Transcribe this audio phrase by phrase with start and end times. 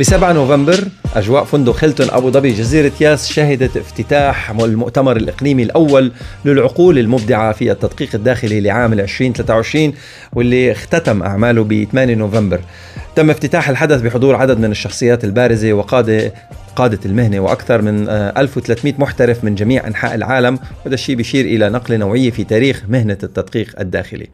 [0.00, 6.12] ب 7 نوفمبر أجواء فندق هيلتون أبو ظبي جزيرة ياس شهدت افتتاح المؤتمر الإقليمي الأول
[6.44, 9.92] للعقول المبدعة في التدقيق الداخلي لعام 2023
[10.32, 12.60] واللي اختتم أعماله ب 8 نوفمبر.
[13.16, 16.34] تم افتتاح الحدث بحضور عدد من الشخصيات البارزة وقادة
[16.76, 21.96] قادة المهنة وأكثر من 1300 محترف من جميع أنحاء العالم وهذا الشيء بيشير إلى نقلة
[21.96, 24.28] نوعية في تاريخ مهنة التدقيق الداخلي.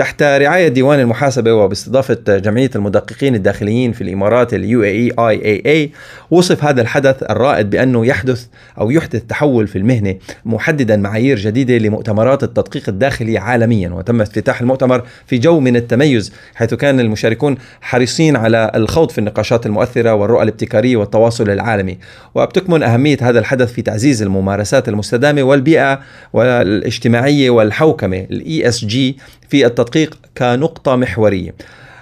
[0.00, 5.90] تحت رعاية ديوان المحاسبة وباستضافة جمعية المدققين الداخليين في الإمارات اليو اي اي اي
[6.30, 8.46] وصف هذا الحدث الرائد بأنه يحدث
[8.78, 13.88] أو يحدث تحول في المهنة محددا معايير جديدة لمؤتمرات التدقيق الداخلي عالميا.
[13.88, 19.66] وتم افتتاح المؤتمر في جو من التميز حيث كان المشاركون حريصين على الخوض في النقاشات
[19.66, 21.98] المؤثرة والرؤى الابتكارية والتواصل العالمي.
[22.34, 26.00] وبتكمن أهمية هذا الحدث في تعزيز الممارسات المستدامة والبيئة
[26.32, 29.16] والاجتماعية والحوكمة الاي اس جي
[29.50, 31.54] في التدقيق كنقطة محورية.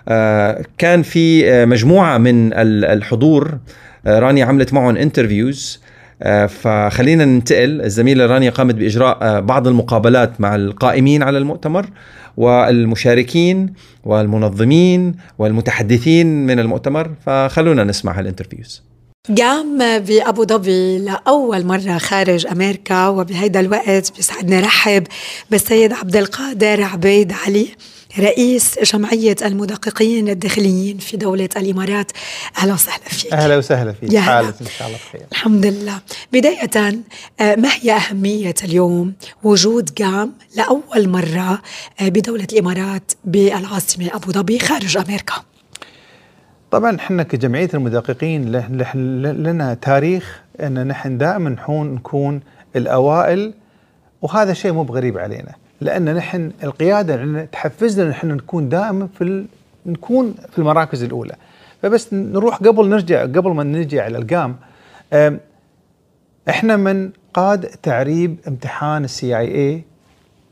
[0.09, 2.53] آه، كان في آه، مجموعة من
[2.85, 3.59] الحضور
[4.07, 5.81] آه، رانيا عملت معهم انترفيوز
[6.49, 7.83] فخلينا ننتقل.
[7.83, 11.87] الزميلة رانيا قامت بإجراء بعض المقابلات مع القائمين على المؤتمر
[12.37, 13.73] والمشاركين
[14.05, 17.11] والمنظمين والمتحدثين من المؤتمر.
[17.27, 18.88] فخلونا نسمع هالانترفيوز
[19.39, 25.07] قام بأبو ظبي لأول مرة خارج أمريكا وبهيدا الوقت بيسعدني رحب
[25.51, 27.69] بالسيد عبد القادر عبيد علي
[28.19, 32.13] رئيس جمعية المدققين الداخليين في دولة الإمارات.
[32.59, 33.33] أهلا وسهلا فيك.
[33.33, 34.13] أهلا وسهلا فيك.
[34.13, 34.49] يا هلا.
[34.49, 35.27] إن شاء الله بخير.
[35.33, 36.01] الحمد لله.
[36.33, 37.03] بداية
[37.41, 41.63] ما هي أهمية اليوم؟ وجود قام لأول مرة
[42.01, 45.35] بدولة الإمارات بالعاصمة أبو ظبي خارج أمريكا.
[46.71, 48.53] طبعا إحنا كجمعية المدققين
[49.43, 52.41] لنا تاريخ أن نحن دائما نحون نكون
[52.77, 53.55] الأوائل
[54.23, 59.47] وهذا شيء مو بغريب علينا لأن نحن القيادة تحفزنا نحن نكون دائما في ال...
[59.87, 61.35] نكون في المراكز الأولى.
[61.83, 64.57] فبس نروح قبل نرجع قبل ما نجي على القام
[66.49, 69.83] إحنا من قاد تعريب امتحان السي اي اي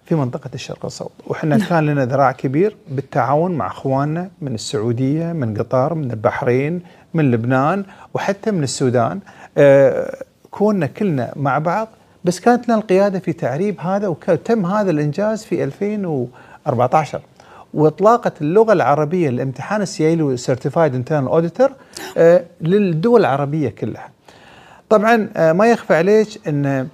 [0.07, 1.69] في منطقة الشرق الأوسط وإحنا نعم.
[1.69, 6.83] كان لنا ذراع كبير بالتعاون مع أخواننا من السعودية من قطر من البحرين
[7.15, 7.85] من لبنان
[8.15, 9.21] وحتى من السودان
[9.59, 10.17] آه
[10.51, 11.89] كنا كلنا مع بعض
[12.25, 17.21] بس كانت لنا القيادة في تعريب هذا وتم هذا الإنجاز في 2014
[17.75, 21.71] وإطلاقة اللغة العربية لامتحان السي سيرتيفايد انترنال اوديتور
[22.61, 24.09] للدول العربية كلها.
[24.89, 26.89] طبعا آه ما يخفى عليك إن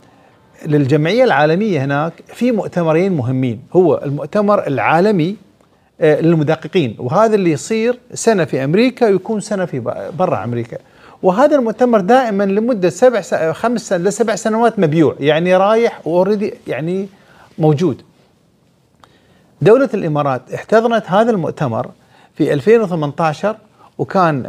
[0.66, 3.60] للجمعية العالمية هناك في مؤتمرين مهمين.
[3.72, 5.36] هو المؤتمر العالمي
[6.00, 6.96] للمدققين.
[6.98, 9.80] وهذا اللي يصير سنة في أمريكا ويكون سنة في
[10.18, 10.78] برا أمريكا.
[11.22, 13.34] وهذا المؤتمر دائما لمدة سبع س...
[13.34, 14.04] خمس سن...
[14.04, 15.14] لسبع سنوات مبيوع.
[15.20, 17.08] يعني رايح اوريدي يعني
[17.58, 18.02] موجود.
[19.62, 21.90] دولة الإمارات احتضنت هذا المؤتمر
[22.34, 23.56] في 2018
[23.98, 24.46] وكان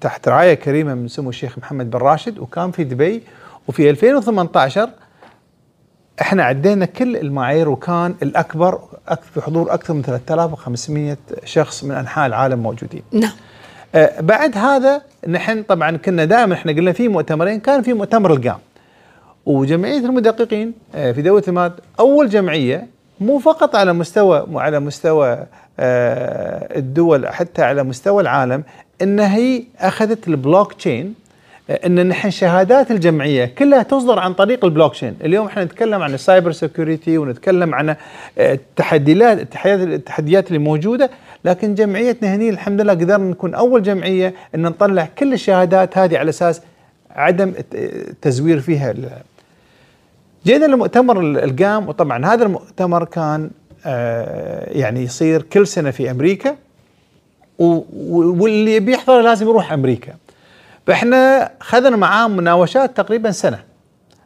[0.00, 3.22] تحت رعاية كريمة من سمو الشيخ محمد بن راشد وكان في دبي.
[3.68, 4.90] وفي 2018
[6.20, 8.80] إحنا عدينا كل المعايير وكان الأكبر
[9.34, 13.02] في حضور أكثر من 3500 شخص من أنحاء العالم موجودين.
[13.12, 13.32] نعم.
[13.94, 18.58] آه بعد هذا نحن طبعا كنا دائما إحنا قلنا في مؤتمرين كان في مؤتمر القام.
[19.46, 22.86] وجمعية المدققين آه في دولة الامارات أول جمعية
[23.20, 25.46] مو فقط على مستوى على مستوى
[25.78, 28.62] آه الدول حتى على مستوى العالم
[29.02, 31.14] إن هي أخذت البلوك تشين
[31.70, 36.52] إن نحن شهادات الجمعية كلها تصدر عن طريق البلوك تشين، اليوم إحنا نتكلم عن السايبر
[36.52, 37.96] سيكوريتي ونتكلم عن
[38.38, 41.10] التحديات التحديات اللي موجودة،
[41.44, 46.28] لكن جمعيتنا هني الحمد لله قدرنا نكون أول جمعية إن نطلع كل الشهادات هذه على
[46.28, 46.62] أساس
[47.10, 48.94] عدم التزوير فيها.
[50.46, 53.50] جينا لمؤتمر القام وطبعا هذا المؤتمر كان
[54.66, 56.56] يعني يصير كل سنة في أمريكا
[57.58, 60.12] واللي بيحضر لازم يروح أمريكا.
[60.86, 63.58] فإحنا خذنا معاهم مناوشات تقريبا سنة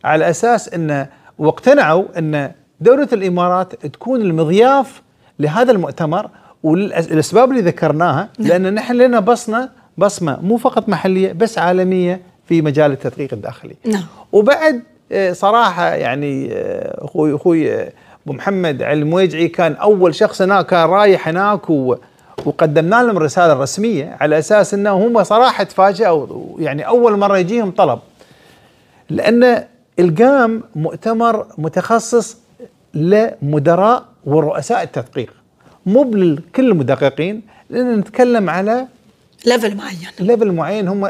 [0.04, 1.06] على أساس إن
[1.38, 5.03] واقتنعوا إن دولة الإمارات تكون المضياف
[5.38, 6.31] لهذا المؤتمر
[6.62, 9.69] والاسباب اللي ذكرناها لأن نحن لنا بصمة
[9.99, 13.76] بصمة مو فقط محلية بس عالمية في مجال التدقيق الداخلي.
[13.87, 14.05] نعم.
[14.32, 14.82] وبعد
[15.32, 16.52] صراحة يعني
[16.99, 17.82] أخوي أخوي
[18.26, 21.96] أبو محمد المويجعي كان أول شخص هناك كان رايح هناك و
[22.46, 26.26] وقدمنا لهم الرساله الرسميه على أساس إنه هم صراحة تفاجئوا
[26.58, 27.98] يعني أول مرة يجيهم طلب.
[29.10, 29.64] لأن
[29.98, 32.36] القام مؤتمر متخصص
[32.94, 35.32] لمدراء ورؤساء التدقيق.
[35.86, 38.86] مو لكل المدققين لأن نتكلم على
[39.46, 39.98] ليفل معين.
[40.20, 41.04] ليفل معين هم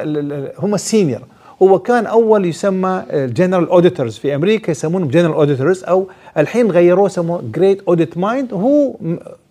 [0.59, 1.21] هم السينيور
[1.63, 7.43] هو كان أول يسمى جنرال اوديتورز في أمريكا يسمونهم جنرال اوديتورز أو الحين غيروه سموه
[7.55, 8.95] جريت اوديت مايند وهو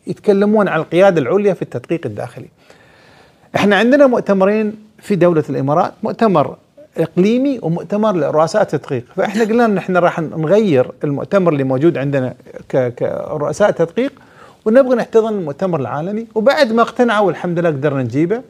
[0.07, 2.47] يتكلمون عن القيادة العليا في التدقيق الداخلي.
[3.55, 6.57] إحنا عندنا مؤتمرين في دولة الإمارات مؤتمر
[6.97, 9.03] إقليمي ومؤتمر لرؤساء التدقيق.
[9.15, 12.33] فإحنا قلنا إن إحنا راح نغير المؤتمر اللي موجود عندنا
[12.71, 14.13] كرؤساء تدقيق
[14.65, 16.27] ونبغى نحتضن المؤتمر العالمي.
[16.35, 18.41] وبعد ما اقتنعوا والحمد لله قدرنا نجيبه.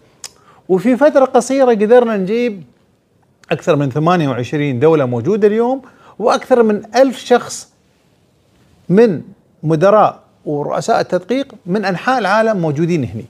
[0.69, 2.63] وفي فترة قصيرة قدرنا نجيب
[3.51, 5.81] أكثر من 28 دولة موجودة اليوم
[6.19, 7.69] وأكثر من ألف شخص
[8.89, 9.21] من
[9.63, 13.23] مدراء ورؤساء التدقيق من أنحاء العالم موجودين هنا.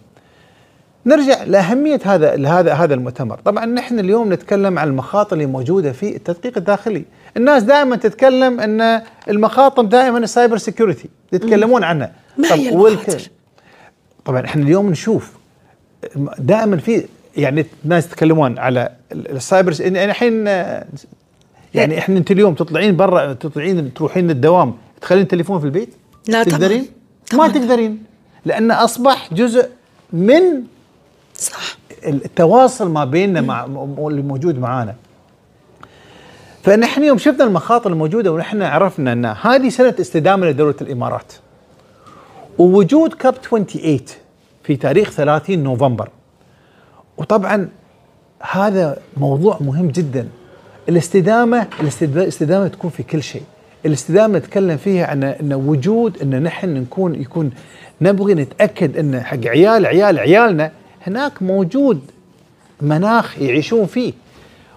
[1.06, 6.16] نرجع لأهمية هذا هذا هذا المؤتمر، طبعا نحن اليوم نتكلم عن المخاطر اللي موجودة في
[6.16, 7.06] التدقيق الداخلي،
[7.38, 12.12] الناس دائما تتكلم أن المخاطر دائما السايبر سيكيورتي يتكلمون عنها.
[12.38, 13.30] ما هي والك- المخاطر؟
[14.26, 15.32] طبعا إحنا اليوم نشوف
[16.40, 17.04] دائما في
[17.38, 20.46] يعني ناس يتكلمون على ال- السايبر يعني الحين
[21.74, 25.90] يعني إحنا أنت اليوم تطلعين برا تطلعين تروحين الدوام تخلين التليفون في البيت
[26.28, 26.44] لا.
[26.44, 26.94] تقدرين طبعاً.
[27.36, 28.04] ما تقدرين.
[28.46, 29.70] لأنه أصبح جزء
[30.14, 30.42] من
[31.36, 31.78] صح.
[32.06, 33.66] التواصل ما بيننا مع
[33.98, 34.96] اللي موجود معانا.
[36.64, 41.34] فنحن يوم شفنا المخاطر الموجودة ونحن عرفنا أن هذه سنة استدامة لدولة الإمارات.
[42.58, 44.00] ووجود كاب 28
[44.64, 46.10] في تاريخ 30 نوفمبر.
[47.18, 47.70] وطبعا
[48.52, 50.28] هذا موضوع مهم جدا.
[50.90, 53.44] الاستدامه الاستد- الاستدامة تكون في كل شيء.
[53.86, 57.52] الاستدامة نتكلم فيها عن إن وجود إن نحن نكون يكون
[58.02, 60.72] نبغي نتأكد إن حق عيال عيال عيالنا
[61.08, 62.02] هناك موجود
[62.82, 64.14] مناخ يعيشون فيه.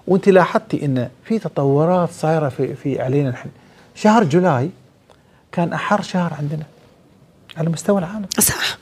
[0.07, 3.49] وأنت لاحظتي إن في تطورات صايرة في في علينا نحن.
[3.95, 4.71] شهر جولاي
[5.53, 6.65] كان أحر شهر عندنا
[7.57, 8.27] على مستوى العالم.
[8.39, 8.79] صح.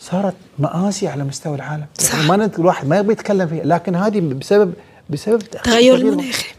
[0.00, 1.86] صارت مآسي على مستوى العالم.
[1.98, 2.14] صح.
[2.14, 3.64] يعني ما الواحد ما يبي يتكلم فيها.
[3.64, 4.72] لكن هذه بسبب
[5.10, 6.54] بسبب تغير المناخي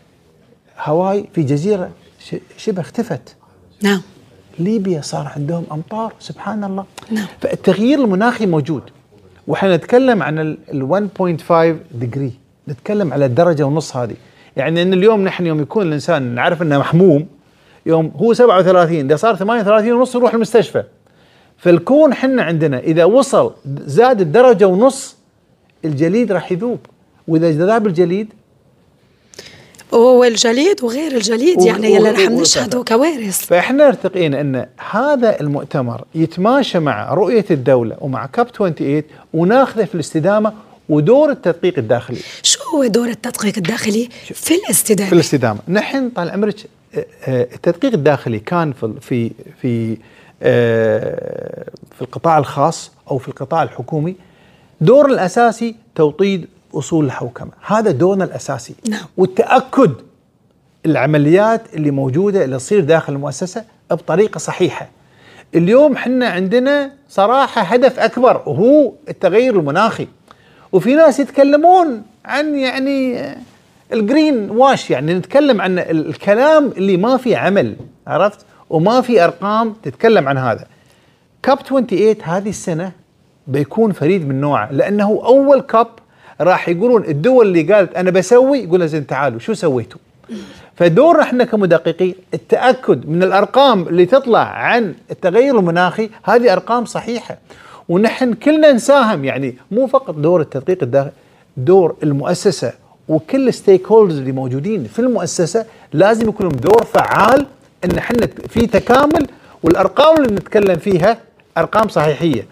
[0.80, 1.90] هواي في جزيرة
[2.58, 3.36] شبه اختفت.
[3.81, 4.02] نعم.
[4.60, 7.25] ليبيا صار عندهم أمطار سبحان الله نعم.
[7.42, 8.81] فالتغيير المناخي موجود.
[9.48, 12.31] وإحنا نتكلم عن ال 1.5 ديجري
[12.70, 14.16] نتكلم على الدرجة ونص هذه.
[14.58, 17.28] يعني إن اليوم نحن يوم يكون الإنسان نعرف إنه محموم
[17.86, 20.84] يوم هو 37 إذا صار 38 ونص يروح المستشفى.
[21.58, 23.54] فالكون حنا عندنا إذا وصل
[23.86, 25.18] زاد الدرجة ونص
[25.86, 26.80] الجليد راح يذوب.
[27.28, 28.34] وإذا ذاب الجليد
[29.94, 33.45] وهو الجليد وغير الجليد و- يعني يلي و- رح نشهده كوارث.
[33.45, 39.04] فإحنا ارتقينا إن هذا المؤتمر يتماشى مع رؤية الدولة ومع كاب 28
[39.34, 40.54] وناخذه في الاستدامة
[40.90, 42.19] ودور التدقيق الداخلي.
[42.44, 45.10] شو هو دور التدقيق الداخلي؟ في الاستدامة.
[45.10, 45.60] في الاستدامة.
[45.68, 46.56] نحن طال عمرك
[46.95, 49.31] آه، آه، التدقيق الداخلي كان في في
[49.62, 49.98] في
[50.44, 54.16] آه، في القطاع الخاص أو في القطاع الحكومي.
[54.81, 59.02] دور الأساسي توطيد أصول الحوكمة هذا دورنا الأساسي نعم.
[59.18, 59.92] والتأكد
[60.86, 64.90] العمليات اللي موجودة اللي تصير داخل المؤسسة بطريقة صحيحة.
[65.56, 70.08] اليوم إحنا عندنا صراحة هدف أكبر وهو التغير المناخي.
[70.72, 73.19] وفي ناس يتكلمون عن يعني
[73.94, 77.76] الجرين واش يعني نتكلم عن ال- الكلام اللي ما في عمل
[78.08, 80.66] عرفت؟ وما في أرقام تتكلم عن هذا.
[81.44, 82.92] كاب 28 هذه السنة
[83.48, 85.88] بيكون فريد من نوعه لأنه أول كاب
[86.41, 90.00] راح يقولون الدول اللي قالت أنا بسوي يقول زين تعالوا شو سويتوا؟
[90.75, 97.38] فدورنا إحنا كمدققين التأكد من الأرقام اللي تطلع عن التغير المناخي هذه أرقام صحيحة.
[97.89, 101.11] ونحن كلنا نساهم يعني مو فقط دور التدقيق الداخلي
[101.57, 102.73] دور المؤسسة
[103.07, 107.45] وكل الستيك هولدرز اللي موجودين في المؤسسة لازم يكون لهم دور فعال
[107.85, 109.28] إن إحنا في تكامل.
[109.63, 111.18] والأرقام اللي نتكلم فيها
[111.57, 112.45] أرقام صحيحية.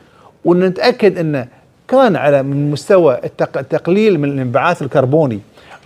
[0.46, 1.48] ونتأكد انه
[1.92, 5.40] كان على من مستوى التق- التقليل من الانبعاث الكربوني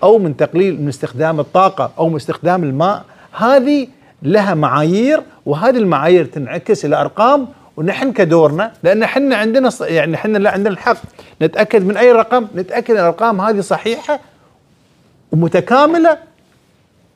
[0.03, 3.03] أو من تقليل من استخدام الطاقة أو من استخدام الماء
[3.37, 3.87] هذه
[4.23, 7.47] لها معايير وهذه المعايير تنعكس إلى أرقام
[7.77, 10.97] ونحن كدورنا لأن إحنا عندنا يعني إحنا لا عندنا الحق.
[11.41, 14.19] نتأكد من أي رقم؟ نتأكد إن الأرقام هذه صحيحة
[15.31, 16.17] ومتكاملة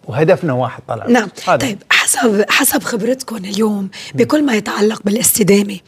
[0.07, 1.07] وهدفنا واحد طلع.
[1.07, 1.27] نعم.
[1.47, 1.57] هذا.
[1.57, 5.79] طيب حسب حسب خبرتكم اليوم بكل ما يتعلق بالاستدامة.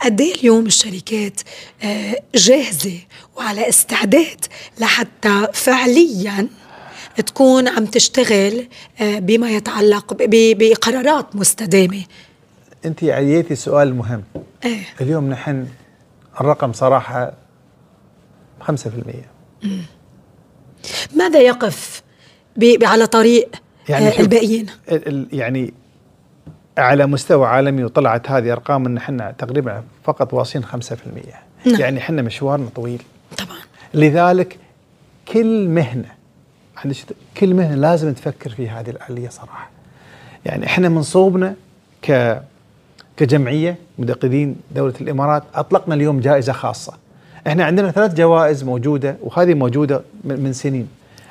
[0.00, 1.40] قد إيه اليوم الشركات
[1.82, 2.98] آه، جاهزة
[3.36, 4.44] وعلى استعداد
[4.78, 6.48] لحتى فعليا
[7.26, 8.68] تكون عم تشتغل
[9.00, 12.02] آه، بما يتعلق بقرارات مستدامة؟
[12.84, 14.22] أنت عييتي سؤال مهم.
[14.64, 14.82] إيه.
[15.00, 15.66] اليوم نحن
[16.40, 17.32] الرقم صراحة
[18.68, 18.70] 5%
[21.14, 22.02] ماذا يقف
[22.82, 23.50] على طريق
[23.88, 24.66] يعني شوف- الباقيين.
[24.92, 25.72] ال- ال- يعني
[26.78, 31.34] على مستوى عالمي وطلعت هذه ارقام إن إحنا تقريبا فقط واصلين 5%
[31.66, 31.80] نعم.
[31.80, 33.02] يعني إحنا مشوارنا طويل.
[33.38, 33.56] طبعا.
[33.94, 34.58] لذلك
[35.32, 36.08] كل مهنة
[37.36, 39.70] كل مهنة لازم تفكر في هذه الآلية صراحة.
[40.46, 41.54] يعني إحنا من صوبنا
[42.02, 42.38] ك
[43.16, 46.92] كجمعية مدققين دولة الإمارات أطلقنا اليوم جائزة خاصة.
[47.46, 50.88] إحنا عندنا ثلاث جوائز موجودة وهذه موجودة من سنين.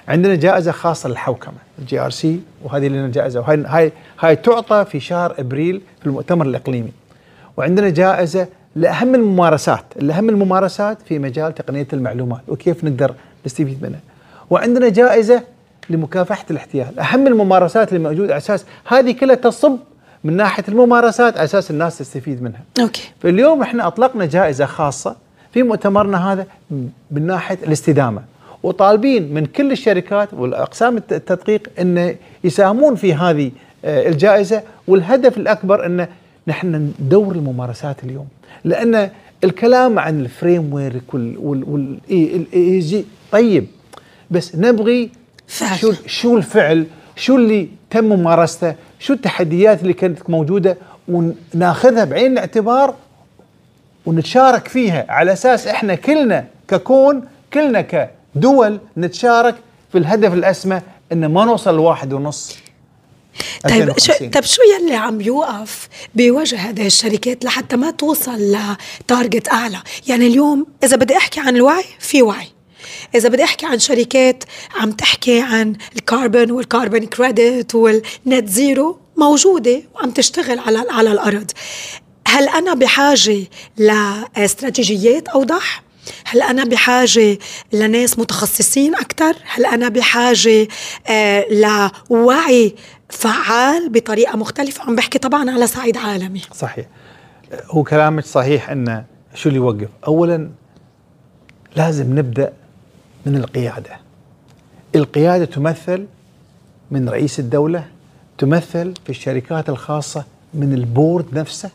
[0.09, 3.39] عندنا جائزة خاصة للحوكمة الجي آر سي وهذه لنا جائزة.
[3.39, 6.91] وهاي هاي هاي تعطى في شهر أبريل في المؤتمر الإقليمي.
[7.57, 13.13] وعندنا جائزة لأهم الممارسات الاهم الممارسات في مجال تقنية المعلومات وكيف نقدر
[13.45, 13.99] نستفيد منها.
[14.49, 15.43] وعندنا جائزة
[15.89, 19.77] لمكافحة الاحتيال أهم الممارسات اللي موجودة على أساس هذه كلها تصب
[20.23, 22.61] من ناحية الممارسات على أساس الناس تستفيد منها.
[22.79, 23.11] أوكي.
[23.19, 25.15] فاليوم إحنا أطلقنا جائزة خاصة
[25.53, 26.45] في مؤتمرنا هذا
[27.11, 28.21] من ناحية الاستدامة.
[28.63, 33.51] وطالبين من كل الشركات والأقسام الت- التدقيق إن يساهمون في هذه
[33.85, 36.07] آه، الجائزة والهدف الأكبر إن
[36.47, 38.27] نحن ندور الممارسات اليوم.
[38.63, 39.09] لأن
[39.43, 43.67] الكلام عن الفريم ورك وال وال وال الاي جي طيب
[44.31, 45.09] بس نبغي
[45.47, 45.77] فعل.
[45.77, 46.85] شو شو الفعل؟
[47.15, 52.95] شو اللي تم ممارسته؟ شو التحديات اللي كانت موجودة؟ وناخذها بعين الاعتبار
[54.05, 57.21] ونتشارك فيها على أساس إحنا كلنا ككون
[57.53, 57.81] كلنا
[58.35, 59.55] كدول نتشارك
[59.91, 60.81] في الهدف الأسمى
[61.11, 62.55] إن ما نوصل لواحد ونص
[63.63, 64.29] طيب شو 2050.
[64.29, 68.55] طيب شو يلي عم يوقف بوجه هذه الشركات لحتى ما توصل
[69.01, 72.47] لتارجت أعلى يعني اليوم إذا بدي أحكي عن الوعي في وعي
[73.15, 74.43] إذا بدي أحكي عن شركات
[74.75, 81.51] عم تحكي عن الكربون والكربون كريدت والنت زيرو موجودة وعم تشتغل على على الأرض
[82.27, 83.43] هل أنا بحاجة
[83.77, 85.83] لاستراتيجيات أوضح؟
[86.25, 87.37] هل أنا بحاجة
[87.73, 90.67] لناس متخصصين أكثر؟ هل أنا بحاجة
[91.07, 91.45] آه
[92.09, 92.75] لوعي
[93.09, 96.85] فعال بطريقة مختلفة؟ عم بحكي طبعا على صعيد عالمي صحيح
[97.65, 99.03] هو كلامك صحيح إن
[99.33, 100.49] شو اللي يوقف اولا
[101.75, 102.53] لازم نبدأ
[103.25, 103.99] من القيادة
[104.95, 106.05] القيادة تمثل
[106.91, 107.85] من رئيس الدولة
[108.37, 111.69] تمثل في الشركات الخاصة من البورد نفسه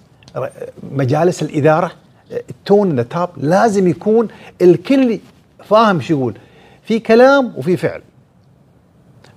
[0.92, 1.92] مجالس الإدارة
[2.32, 4.28] التون توب لازم يكون
[4.62, 5.18] الكل
[5.64, 6.34] فاهم شو يقول.
[6.82, 8.02] في كلام وفي فعل.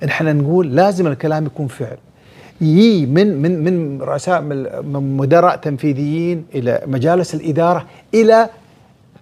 [0.03, 1.98] نحن نقول لازم الكلام يكون فعل.
[2.62, 8.50] يجي من من من رؤساء من مدراء تنفيذيين إلى مجالس الإدارة إلى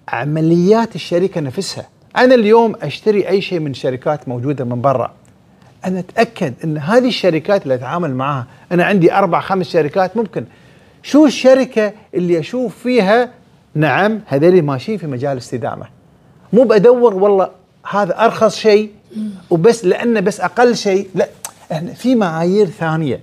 [0.07, 1.87] عمليات الشركة نفسها.
[2.17, 5.13] أنا اليوم أشتري أي شيء من شركات موجودة من برا.
[5.85, 10.45] أنا أتأكد إن هذه الشركات اللي أتعامل معها أنا عندي أربع خمس شركات ممكن.
[11.03, 13.29] شو الشركة اللي أشوف فيها
[13.75, 15.85] نعم هذول ماشيين في مجال الاستدامه
[16.53, 17.49] مو بدور والله
[17.89, 18.91] هذا أرخص شيء
[19.49, 21.09] وبس لأنه بس أقل شيء.
[21.15, 21.27] لا
[21.71, 23.19] إحنا في معايير ثانية.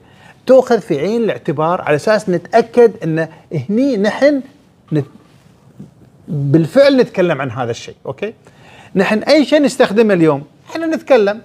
[0.47, 3.29] تؤخذ في عين الاعتبار على أساس نتأكد إن
[3.71, 4.43] هني نحن
[4.93, 5.05] نت
[6.29, 8.35] بالفعل نتكلم عن هذا الشيء أوكي؟
[8.95, 11.41] نحن أي شيء نستخدمه اليوم إحنا نتكلم.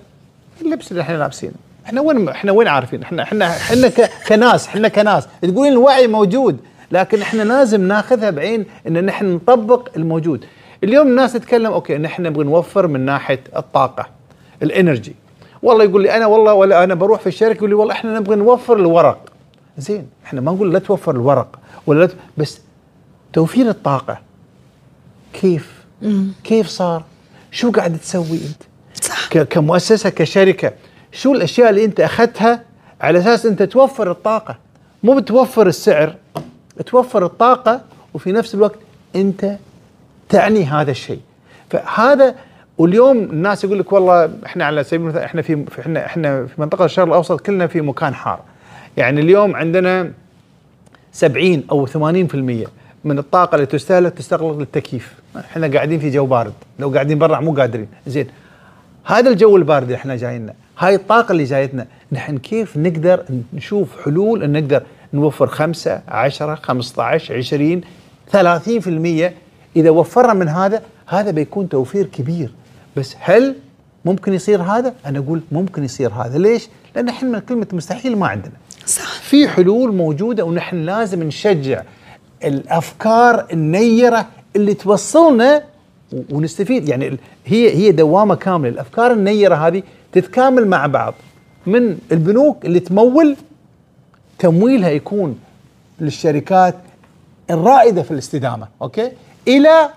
[0.61, 1.53] اللبس اللي إحنا لابسينه
[1.85, 3.89] إحنا وين إحنا وين عارفين؟ إحنا إحنا إحنا
[4.27, 5.27] كناس إحنا كناس.
[5.41, 6.57] تقولين الوعي موجود.
[6.91, 10.45] لكن إحنا لازم ناخذها بعين إن نحن نطبق الموجود.
[10.83, 14.07] اليوم الناس تتكلم أوكي نحن نبغى نوفر من ناحية الطاقة
[14.63, 15.15] الإنرجي.
[15.63, 18.35] والله يقول لي أنا والله ولا أنا بروح في الشركة يقول لي والله إحنا نبغى
[18.35, 19.29] نوفر الورق.
[19.77, 22.61] زين إحنا ما نقول لا توفر الورق ولا لا ت- بس
[23.33, 24.19] توفير الطاقة.
[25.33, 25.77] كيف؟
[26.43, 27.03] كيف صار؟
[27.51, 28.63] شو قاعد تسوي أنت؟
[29.03, 29.29] صح.
[29.29, 30.71] ك- كمؤسسة كشركة
[31.11, 32.63] شو الأشياء اللي أنت أخذتها
[33.01, 34.55] على أساس أنت توفر الطاقة؟
[35.03, 36.15] مو بتوفر السعر
[36.85, 37.81] توفر الطاقة
[38.13, 38.79] وفي نفس الوقت
[39.15, 39.55] أنت
[40.29, 41.19] تعني هذا الشيء.
[41.69, 42.35] فهذا
[42.77, 46.61] واليوم الناس يقول لك والله إحنا على سبيل المثال إحنا في في- إحنا إحنا في
[46.61, 48.39] منطقة الشرق الأوسط كلنا في مكان حار.
[48.97, 50.11] يعني اليوم عندنا
[51.11, 52.67] 70 أو 80%
[53.03, 55.13] من الطاقة اللي تستهلك تستغرق للتكييف.
[55.37, 56.53] إحنا قاعدين في جو بارد.
[56.79, 57.87] لو قاعدين برا مو قادرين.
[58.07, 58.27] زين.
[59.05, 64.43] هذا الجو البارد اللي إحنا جاينا هاي الطاقة اللي جايتنا نحن كيف نقدر نشوف حلول
[64.43, 67.81] ان نقدر نوفر 5 10 15 20
[68.31, 69.31] 30%
[69.75, 72.51] إذا وفرنا من هذا هذا بيكون توفير كبير.
[72.97, 73.55] بس هل
[74.05, 76.37] ممكن يصير هذا؟ أنا أقول ممكن يصير هذا.
[76.37, 78.53] ليش؟ لأن إحنا كلمة مستحيل ما عندنا.
[78.85, 79.21] صح.
[79.21, 81.83] في حلول موجودة ونحن لازم نشجع
[82.43, 85.63] الأفكار النيرة اللي توصلنا
[86.31, 86.89] ونستفيد.
[86.89, 88.69] يعني هي هي دوامة كاملة.
[88.69, 91.13] الأفكار النيرة هذه تتكامل مع بعض.
[91.65, 93.35] من البنوك اللي تمول
[94.39, 95.39] تمويلها يكون
[95.99, 96.75] للشركات
[97.51, 99.11] الرائدة في الاستدامة أوكي
[99.47, 99.89] إلى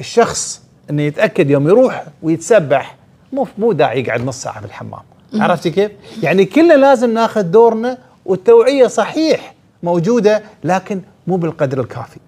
[0.00, 2.96] الشخص إنه يتأكد يوم يروح ويتسبح
[3.32, 5.00] مو مو داعي يقعد نص ساعة في الحمام
[5.34, 5.90] عرفتي كيف؟
[6.22, 12.18] يعني كلنا لازم ناخذ دورنا والتوعية صحيح موجودة لكن مو بالقدر الكافي.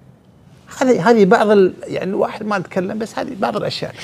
[0.81, 3.95] هذه هذه بعض ال يعني الواحد ما نتكلم بس هذه بعض الأشياء.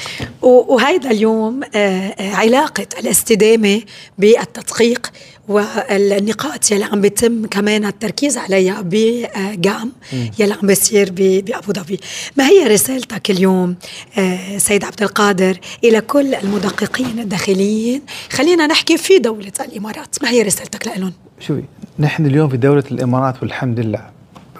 [0.42, 3.82] و- وهيدا اليوم آه، آه، علاقة الاستدامة
[4.18, 5.10] بالتدقيق
[5.48, 9.92] والنقاط يلي عم بيتم كمان التركيز عليها بجام
[10.38, 12.00] يلي عم بيصير بأبو ظبي.
[12.36, 13.76] ما هي رسالتك اليوم
[14.18, 20.16] آه، سيد عبد القادر إلى كل المدققين الداخليين؟ خلينا نحكي في دولة الإمارات.
[20.22, 21.62] ما هي رسالتك لهم شوفي
[21.98, 24.10] نحن اليوم في دولة الإمارات والحمد لله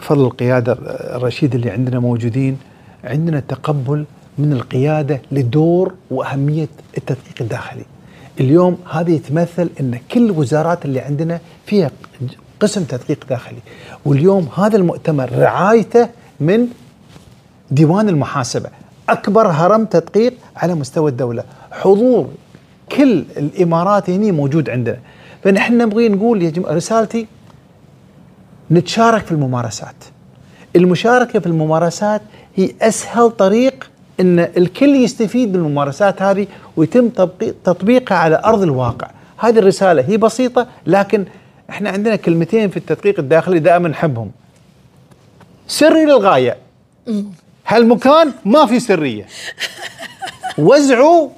[0.01, 0.73] بفضل القيادة
[1.17, 2.59] الرشيدة اللي عندنا موجودين
[3.05, 4.05] عندنا تقبل
[4.39, 7.85] من القيادة لدور وأهمية التدقيق الداخلي.
[8.41, 11.91] اليوم هذا يتمثل أن كل الوزارات اللي عندنا فيها
[12.61, 13.59] قسم تدقيق داخلي.
[14.05, 16.09] واليوم هذا المؤتمر رعايته
[16.41, 16.69] من
[17.71, 18.69] ديوان المحاسبة.
[19.09, 21.45] أكبر هرم تدقيق على مستوى الدولة.
[21.73, 22.29] حضور
[22.93, 24.99] كل الإمارات هنا موجود عندنا.
[25.45, 27.27] فنحن نبغي نقول يا جماعة رسالتي
[28.71, 29.95] نتشارك في الممارسات.
[30.77, 32.23] المشاركة في الممارسات
[32.57, 37.09] هي أسهل طريق أن الكل يستفيد من الممارسات هذه ويتم
[37.65, 39.11] تطبيقها على أرض الواقع.
[39.39, 41.25] هذه الرسالة هي بسيطة لكن
[41.71, 44.31] إحنا عندنا كلمتين في التدقيق الداخلي دائما نحبهم.
[45.69, 46.57] سري للغاية
[47.67, 49.27] هالمكان ما في سرية.
[50.59, 51.29] وزعوا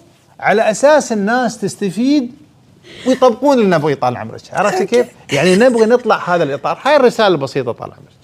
[0.40, 2.32] على أساس الناس تستفيد
[3.06, 4.40] ويطبقون اللي نبغى طال عمرك.
[4.52, 6.78] عرفت كيف؟ يعني نبغى نطلع هذا الإطار.
[6.82, 8.15] هاي الرسالة البسيطة طال عمرك.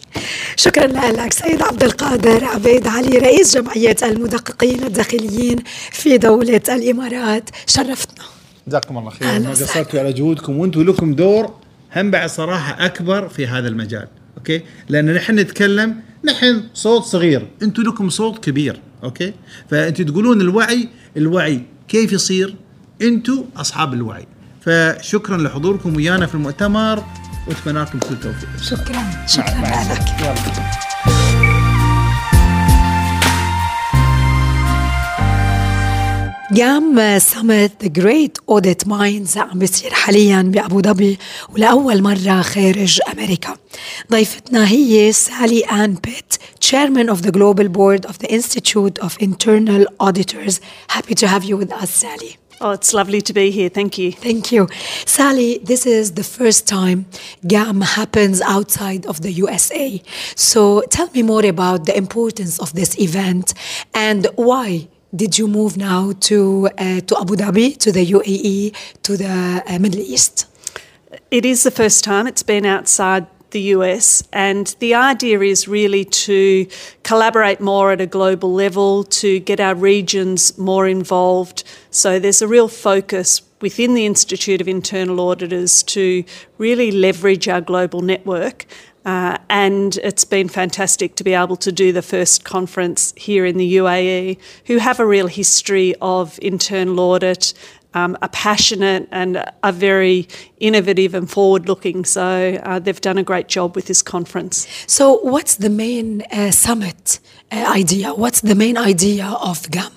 [0.57, 5.59] شكرا لك سيد عبد القادر عبيد علي رئيس جمعية المدققين الداخليين
[5.93, 7.51] في دولة الإمارات.
[7.67, 8.25] شرفتنا.
[8.69, 11.55] جزاكم الله خير ما قصرتوا على جهودكم وأنتم لكم دور
[11.97, 14.09] هم بعد صراحة أكبر في هذا المجال.
[14.39, 17.49] أوكي؟ لأن نحن نتكلم نحن صوت صغير.
[17.63, 18.81] أنتم لكم صوت كبير.
[19.05, 19.33] أوكي؟
[19.71, 22.55] فانتم تقولون الوعي الوعي كيف يصير؟
[23.03, 24.27] أنتم أصحاب الوعي.
[24.61, 27.05] فشكرا لحضوركم ويانا في المؤتمر.
[27.49, 29.27] وأتمنى لكم كل توفيق شكرا.
[29.27, 30.05] شكرا لك
[36.53, 41.19] جام سمت ذا جريت اوديت مايندز عم بيصير حاليا بأبو ظبي
[41.55, 43.57] ولأول مرة خارج أمريكا.
[44.11, 46.35] ضيفتنا هي سالي ان بيت
[46.65, 50.61] chairman of the global board of the institute of internal auditors.
[50.89, 52.42] Happy to have you with us sally.
[52.61, 53.69] Oh, it's lovely to be here.
[53.69, 54.13] Thank you.
[54.13, 54.69] Thank you.
[55.05, 57.07] Sally, this is the first time
[57.47, 60.01] GAM happens outside of the USA.
[60.37, 63.55] So tell me more about the importance of this event
[63.95, 69.17] and why did you move now to, uh, to Abu Dhabi, to the UAE, to
[69.17, 70.47] the uh, Middle East?
[71.31, 74.23] It is the first time it's been outside the US.
[74.33, 76.67] And the idea is really to
[77.05, 81.65] collaborate more at a global level, to get our regions more involved.
[81.91, 86.25] So there's a real focus within the Institute of Internal Auditors to
[86.59, 88.67] really leverage our global network.
[89.05, 93.57] Uh, and it's been fantastic to be able to do the first conference here in
[93.57, 97.53] the UAE, who have a real history of internal audit
[97.95, 100.29] um, are passionate and are very
[100.59, 102.05] innovative and forward looking.
[102.05, 104.67] So uh, they've done a great job with this conference.
[104.87, 108.15] So, what's the main uh, summit uh, idea?
[108.15, 109.93] What's the main idea of GAM?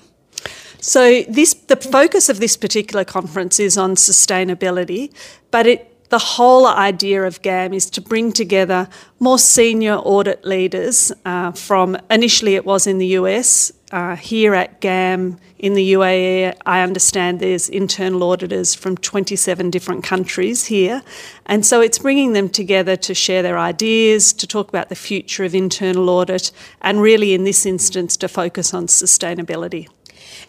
[0.80, 5.12] So this the focus of this particular conference is on sustainability,
[5.50, 11.12] but it the whole idea of GAM is to bring together more senior audit leaders
[11.24, 13.72] uh, from initially it was in the US.
[13.92, 20.02] Uh, here at GAM in the UAE, I understand there's internal auditors from 27 different
[20.02, 21.02] countries here.
[21.46, 25.44] And so it's bringing them together to share their ideas, to talk about the future
[25.44, 26.50] of internal audit,
[26.82, 29.88] and really in this instance to focus on sustainability.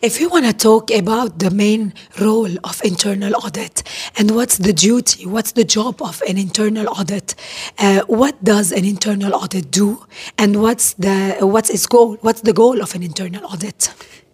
[0.01, 3.83] If you want to talk about the main role of internal audit
[4.17, 7.33] and what's the duty, what's the job of an internal audit,
[7.79, 10.05] uh, what does an internal audit do,
[10.37, 12.17] and what's the what's its goal?
[12.21, 13.93] What's the goal of an internal audit?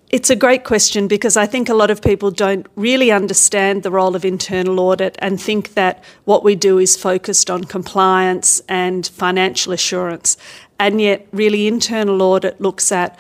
[0.10, 3.90] It's a great question because I think a lot of people don't really understand the
[3.90, 9.08] role of internal audit and think that what we do is focused on compliance and
[9.08, 10.38] financial assurance.
[10.78, 13.18] And yet, really, internal audit looks at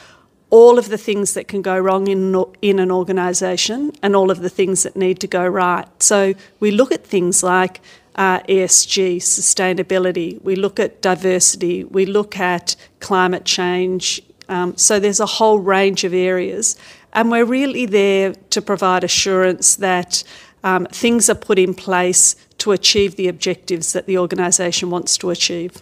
[0.54, 4.42] all of the things that can go wrong in, in an organisation and all of
[4.42, 5.88] the things that need to go right.
[5.98, 7.82] So we look at things like
[8.14, 14.22] uh, ESG, sustainability, we look at diversity, we look at climate change.
[14.48, 16.78] Um, so there's a whole range of areas.
[17.14, 20.24] And we're really there to provide assurance that
[20.64, 25.32] um, things are put in place to achieve the objectives that the organisation wants to
[25.32, 25.82] achieve.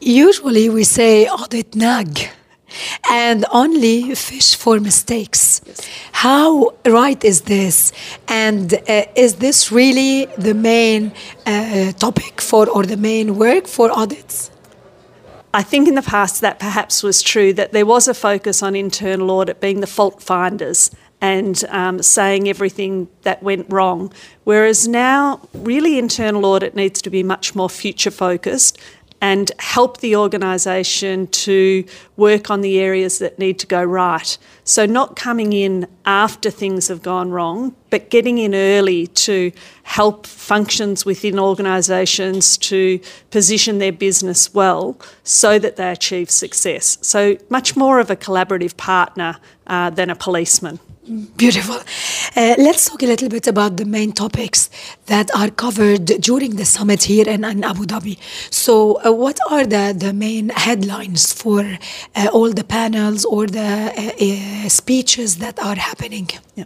[0.00, 2.30] Usually we say audit nag
[3.10, 5.60] and only fish for mistakes.
[5.66, 5.88] Yes.
[6.12, 7.92] How right is this?
[8.28, 11.12] And uh, is this really the main
[11.46, 14.50] uh, topic for or the main work for audits?
[15.52, 18.74] I think in the past that perhaps was true, that there was a focus on
[18.74, 24.12] internal audit being the fault finders and um, saying everything that went wrong.
[24.42, 28.78] Whereas now, really, internal audit needs to be much more future focused
[29.24, 31.82] and help the organisation to
[32.18, 34.36] work on the areas that need to go right.
[34.64, 39.50] So, not coming in after things have gone wrong, but getting in early to
[39.84, 46.98] help functions within organisations to position their business well so that they achieve success.
[47.00, 50.80] So, much more of a collaborative partner uh, than a policeman.
[51.36, 51.76] Beautiful.
[52.34, 54.70] Uh, let's talk a little bit about the main topics
[55.04, 58.16] that are covered during the summit here in, in Abu Dhabi.
[58.50, 61.60] So, uh, what are the, the main headlines for
[62.16, 66.30] uh, all the panels or the uh, uh, speeches that are happening?
[66.54, 66.64] Yeah.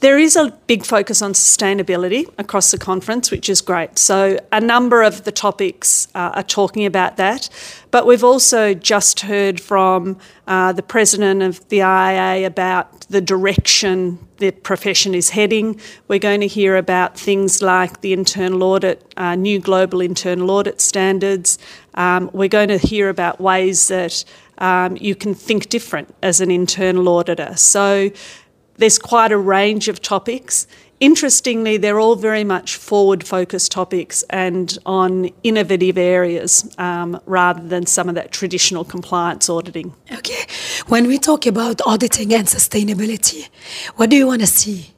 [0.00, 3.98] There is a big focus on sustainability across the conference, which is great.
[3.98, 7.48] So, a number of the topics uh, are talking about that.
[7.90, 14.18] But we've also just heard from uh, the president of the IIA about the direction
[14.36, 15.80] the profession is heading.
[16.06, 20.80] We're going to hear about things like the internal audit, uh, new global internal audit
[20.80, 21.58] standards.
[21.94, 24.24] Um, we're going to hear about ways that
[24.58, 27.56] um, you can think different as an internal auditor.
[27.56, 28.10] So,
[28.78, 30.66] there's quite a range of topics.
[31.00, 37.86] Interestingly, they're all very much forward focused topics and on innovative areas um, rather than
[37.86, 39.94] some of that traditional compliance auditing.
[40.10, 40.46] Okay.
[40.86, 43.48] When we talk about auditing and sustainability,
[43.96, 44.94] what do you want to see?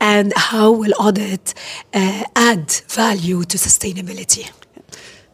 [0.00, 1.54] And how will audit
[1.94, 4.50] uh, add value to sustainability?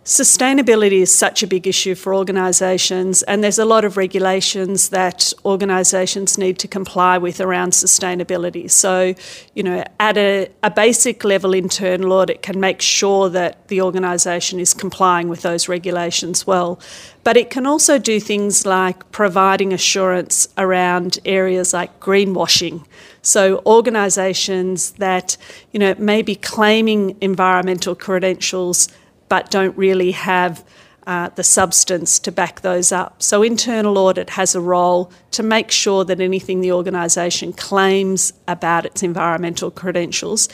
[0.09, 5.35] Sustainability is such a big issue for organisations, and there's a lot of regulations that
[5.45, 8.71] organisations need to comply with around sustainability.
[8.71, 9.15] So,
[9.53, 14.59] you know, at a, a basic level, internal audit can make sure that the organisation
[14.59, 16.81] is complying with those regulations well.
[17.23, 22.87] But it can also do things like providing assurance around areas like greenwashing.
[23.21, 25.37] So organisations that,
[25.71, 28.89] you know, may be claiming environmental credentials
[29.29, 30.65] but don't really have
[31.07, 33.23] uh, the substance to back those up.
[33.23, 38.85] So, internal audit has a role to make sure that anything the organisation claims about
[38.85, 40.49] its environmental credentials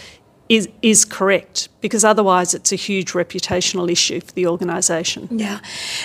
[0.48, 5.26] is, is correct because otherwise it's a huge reputational issue for the organisation.
[5.30, 5.60] Yeah.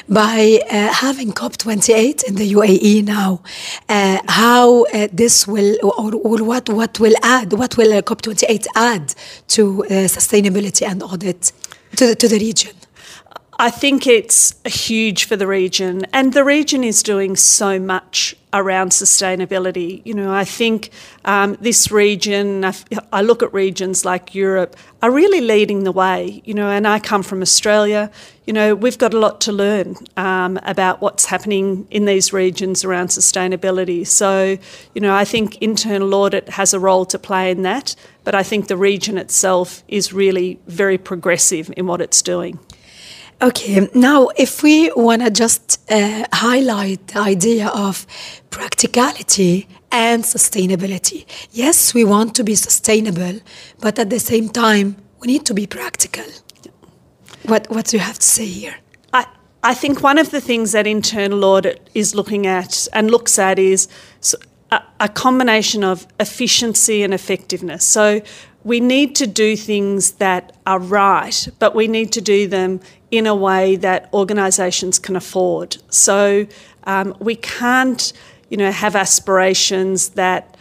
[0.08, 3.42] By uh, having COP28 in the UAE now,
[3.88, 8.66] uh, how uh, this will, or, or, what, what will add, what will uh, COP28
[8.76, 9.14] add
[9.50, 11.52] to uh, sustainability and audit
[11.96, 12.76] to the, to the region?
[13.62, 18.92] I think it's huge for the region, and the region is doing so much around
[18.92, 20.02] sustainability.
[20.06, 20.92] You know, I think
[21.26, 22.64] um, this region,
[23.12, 26.42] I look at regions like Europe, are really leading the way.
[26.46, 28.10] You know, and I come from Australia.
[28.46, 32.86] You know, we've got a lot to learn um, about what's happening in these regions
[32.86, 34.08] around sustainability.
[34.08, 34.58] So,
[34.96, 37.94] you know, I think internal audit has a role to play in that,
[38.30, 42.60] but I think the region itself is really very progressive in what it's doing.
[43.42, 48.06] Okay, now if we want to just uh, highlight the idea of
[48.52, 51.26] practicality and sustainability.
[51.54, 53.40] Yes, we want to be sustainable,
[53.80, 56.26] but at the same time, we need to be practical.
[57.48, 58.76] What, what do you have to say here?
[59.12, 59.26] I,
[59.64, 63.58] I think one of the things that internal audit is looking at and looks at
[63.58, 63.88] is
[64.72, 67.86] a, combination of efficiency and effectiveness.
[67.86, 68.22] So
[68.64, 72.80] we need to do things that are right, but we need to do them
[73.10, 75.78] in a way that organisations can afford.
[75.90, 76.46] So
[76.84, 78.14] um, we can't,
[78.50, 80.58] you know, have aspirations that,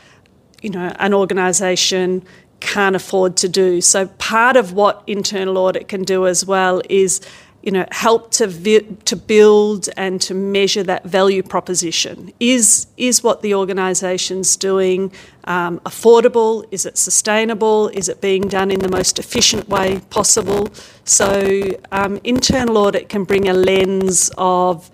[0.63, 2.23] you know, an organisation
[2.61, 3.81] can't afford to do.
[3.81, 7.21] So part of what internal audit can do as well is
[7.63, 12.33] you know, help to vi- to build and to measure that value proposition.
[12.39, 15.13] Is is what the organisation's doing
[15.45, 16.65] um, affordable?
[16.71, 17.89] Is it sustainable?
[17.89, 20.69] Is it being done in the most efficient way possible?
[21.05, 24.91] So, um, internal audit can bring a lens of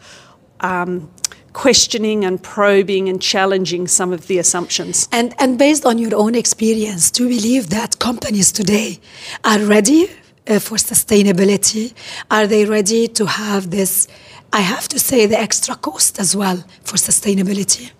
[0.61, 1.11] um,
[1.53, 5.07] questioning and probing and challenging some of the assumptions.
[5.12, 9.00] And and based on your own experience, do you believe that companies today
[9.44, 10.09] are ready
[10.48, 11.94] uh, for sustainability?
[12.30, 14.09] Are they ready to have this?
[14.52, 17.90] I have to say, the extra cost as well for sustainability.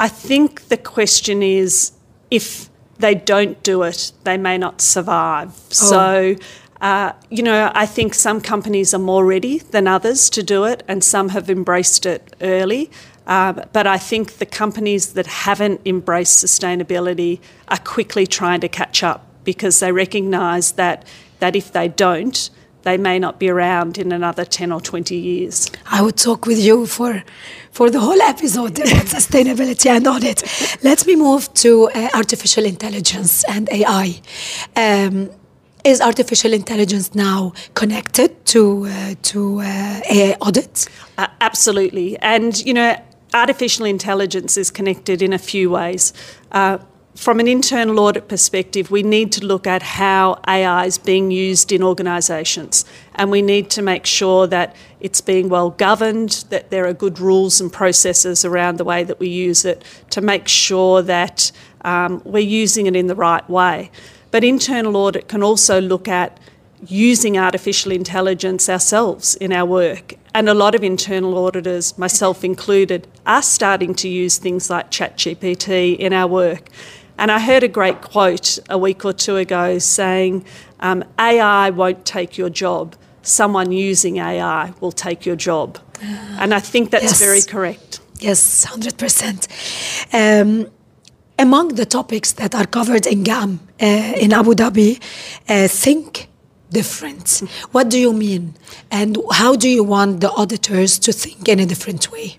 [0.00, 1.92] I think the question is
[2.30, 5.48] if they don't do it, they may not survive.
[5.48, 5.70] Oh.
[5.70, 6.36] So,
[6.80, 10.82] uh, you know, I think some companies are more ready than others to do it,
[10.88, 12.90] and some have embraced it early.
[13.26, 19.02] Um, but I think the companies that haven't embraced sustainability are quickly trying to catch
[19.02, 21.06] up because they recognise that
[21.38, 22.50] that if they don't,
[22.82, 25.70] they may not be around in another 10 or 20 years.
[25.86, 27.24] I would talk with you for
[27.72, 30.38] for the whole episode about sustainability and audit.
[30.82, 34.20] Let me move to uh, artificial intelligence and AI.
[34.76, 35.30] Um,
[35.82, 40.88] is artificial intelligence now connected to uh, to uh, AI audit?
[41.16, 42.90] Uh, absolutely, and you know,
[43.32, 46.12] artificial intelligence is connected in a few ways.
[47.18, 51.72] From an internal audit perspective, we need to look at how AI is being used
[51.72, 52.84] in organisations,
[53.16, 57.18] and we need to make sure that it's being well governed, that there are good
[57.18, 61.50] rules and processes around the way that we use it to make sure that
[61.80, 63.90] um, we're using it in the right way.
[64.30, 66.38] But internal audit can also look at
[66.86, 70.14] using artificial intelligence ourselves in our work.
[70.34, 75.96] And a lot of internal auditors, myself included, are starting to use things like ChatGPT
[75.98, 76.68] in our work.
[77.18, 80.44] And I heard a great quote a week or two ago saying,
[80.80, 85.78] um, AI won't take your job, someone using AI will take your job.
[86.38, 87.18] And I think that's Yes.
[87.18, 88.00] very correct.
[88.20, 89.48] Yes, 100%.
[90.12, 90.66] Um,
[91.38, 93.84] among the topics that are covered in GAM uh,
[94.24, 95.00] in Abu Dhabi,
[95.48, 96.28] uh, think
[96.70, 97.42] different.
[97.72, 98.54] What do you mean?
[98.90, 102.38] And how do you want the auditors to think in a different way?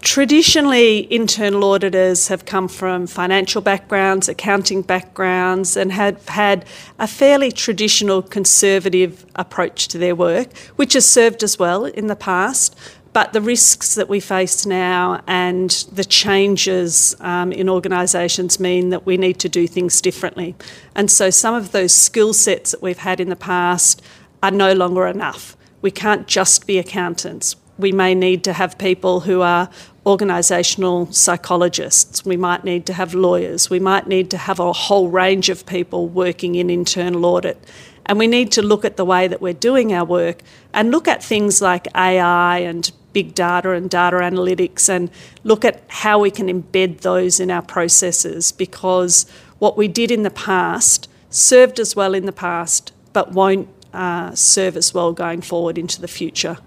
[0.00, 6.64] Traditionally, internal auditors have come from financial backgrounds, accounting backgrounds, and have had
[7.00, 12.16] a fairly traditional conservative approach to their work, which has served us well in the
[12.16, 12.78] past.
[13.12, 19.04] But the risks that we face now and the changes um, in organisations mean that
[19.04, 20.54] we need to do things differently.
[20.94, 24.00] And so some of those skill sets that we've had in the past
[24.42, 25.56] are no longer enough.
[25.82, 27.56] We can't just be accountants.
[27.78, 29.70] We may need to have people who are
[30.04, 32.24] organisational psychologists.
[32.24, 33.70] We might need to have lawyers.
[33.70, 37.62] We might need to have a whole range of people working in internal audit.
[38.06, 40.40] And we need to look at the way that we're doing our work
[40.72, 45.10] and look at things like AI and big data and data analytics and
[45.44, 49.26] look at how we can embed those in our processes because
[49.58, 54.34] what we did in the past served us well in the past but won't uh,
[54.34, 56.58] serve us well going forward into the future.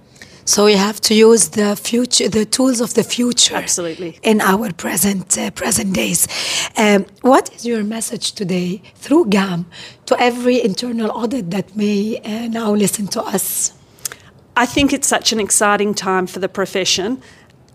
[0.45, 4.19] So we have to use the future, the tools of the future, Absolutely.
[4.23, 6.27] in our present uh, present days.
[6.77, 9.67] Um, what is your message today through GAM
[10.07, 13.73] to every internal audit that may uh, now listen to us?
[14.57, 17.21] I think it's such an exciting time for the profession.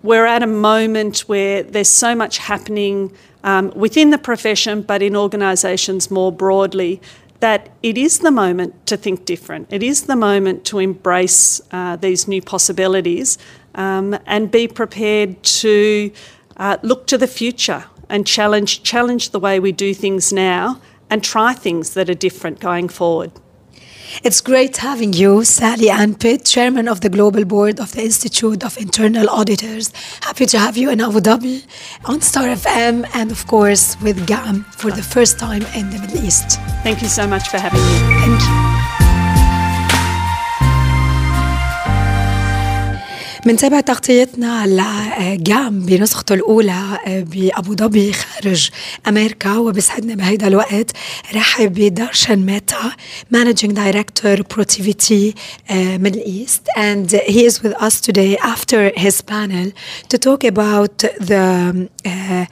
[0.03, 3.13] We're at a moment where there's so much happening
[3.45, 7.01] um, within the profession, but in organisations more broadly,
[7.41, 9.73] that it is the moment to think different.
[9.73, 13.39] It is the moment to embrace uh, these new possibilities
[13.75, 16.11] um, and be prepared to
[16.57, 21.23] uh, look to the future and challenge challenge the way we do things now and
[21.23, 23.33] try things that are different going forward.
[24.23, 28.77] It's great having you, Sally-Anne Pitt, Chairman of the Global Board of the Institute of
[28.79, 29.93] Internal Auditors.
[30.23, 31.65] Happy to have you in Abu Dhabi
[32.05, 36.25] on Star FM and, of course, with GAM for the first time in the Middle
[36.25, 36.59] East.
[36.83, 37.97] Thank you so much for having me.
[38.21, 38.66] Thank you.
[43.47, 48.71] منتابع تغطيتنا لجام بنسخته الأولى بأبو ظبي خارج
[49.09, 50.91] أمريكا وبسعدنا بهيدا الوقت
[51.35, 52.93] رحب بدارشن ميتا
[53.35, 55.35] Managing Director Protivity
[55.69, 59.71] uh, Middle East and he is with us today after his panel
[60.09, 62.45] to talk about the uh,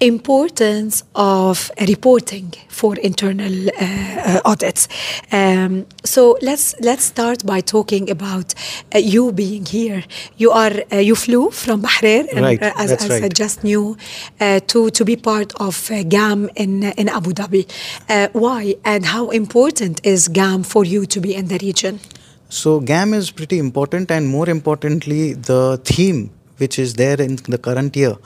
[0.00, 4.88] importance of reporting for internal uh, audits.
[5.32, 8.54] Um, so let's let's start by talking about
[8.94, 10.04] uh, you being here.
[10.36, 13.96] You are uh, you flew from Bahrain, and, Right, uh, as, as I just knew,
[14.40, 17.66] uh, to to be part of uh, GAM in in Abu Dhabi.
[18.08, 22.00] Uh, why and how important is GAM for you to be in the region?
[22.48, 27.58] So GAM is pretty important, and more importantly, the theme which is there in the
[27.58, 28.16] current year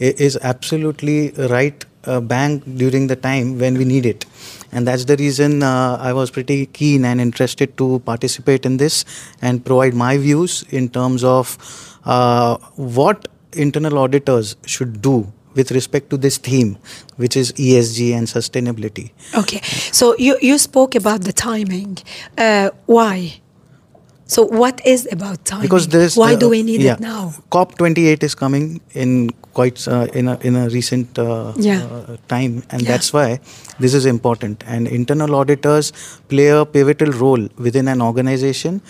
[0.00, 4.24] is absolutely right uh, bang during the time when we need it.
[4.72, 9.04] And that's the reason uh, I was pretty keen and interested to participate in this
[9.42, 11.58] and provide my views in terms of
[12.04, 16.78] uh, what internal auditors should do with respect to this theme,
[17.16, 19.10] which is ESG and sustainability.
[19.36, 19.60] Okay,
[19.92, 21.98] so you you spoke about the timing.
[22.38, 23.40] Uh, why?
[24.30, 25.62] So what is about timing?
[25.66, 27.34] because there's why uh, do we need yeah, it now?
[27.50, 31.82] COP 28 is coming in quite uh, in a in a recent uh, Yeah.
[31.82, 32.92] uh, time, and Yeah.
[32.92, 33.40] that's why
[33.80, 34.62] this is important.
[34.66, 35.92] And internal auditors
[36.28, 38.82] play a pivotal role within an organization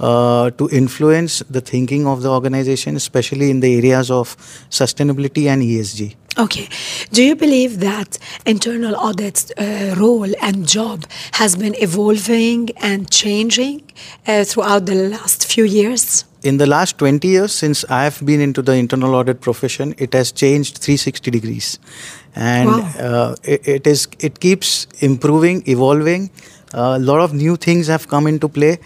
[0.00, 4.36] uh, to influence the thinking of the organization, especially in the areas of
[4.70, 6.14] sustainability and ESG.
[6.38, 6.68] Okay.
[7.12, 13.82] Do you believe that internal audit's uh, role and job has been evolving and changing
[14.26, 16.24] uh, throughout the last few years?
[16.42, 20.12] In the last 20 years, since I have been into the internal audit profession, it
[20.12, 21.78] has changed 360 degrees,
[22.34, 22.90] and Wow.
[23.00, 26.30] uh, it, it is it keeps improving, evolving.
[26.74, 28.78] A lot of new things have come into play.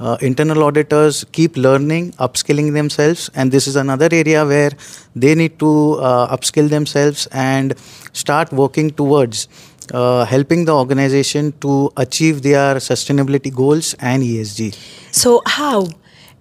[0.00, 4.70] Uh, internal auditors keep learning, upskilling themselves, and this is another area where
[5.16, 7.74] they need to uh, upskill themselves and
[8.12, 9.48] start working towards
[9.92, 14.76] uh, helping the organization to achieve their sustainability goals and ESG.
[15.10, 15.88] So, how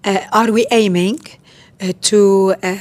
[0.04, 1.20] uh, are we aiming
[1.82, 2.78] uh, to uh,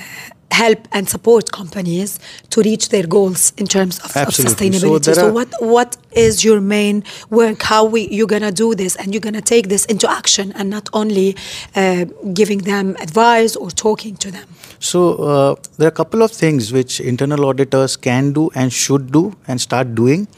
[0.63, 2.11] help and support companies
[2.53, 4.51] to reach their goals in terms of, of Absolutely.
[4.51, 5.15] So sustainability?
[5.15, 5.91] So, what what
[6.27, 6.97] is your main
[7.41, 7.59] work?
[7.73, 10.87] How we you're gonna do this, and you're gonna take this into action, and not
[10.93, 11.29] only
[11.83, 12.05] uh,
[12.41, 14.47] giving them advice or talking to them.
[14.79, 19.11] So uh, there are a couple of things which internal auditors can do and should
[19.13, 20.29] do and start doing.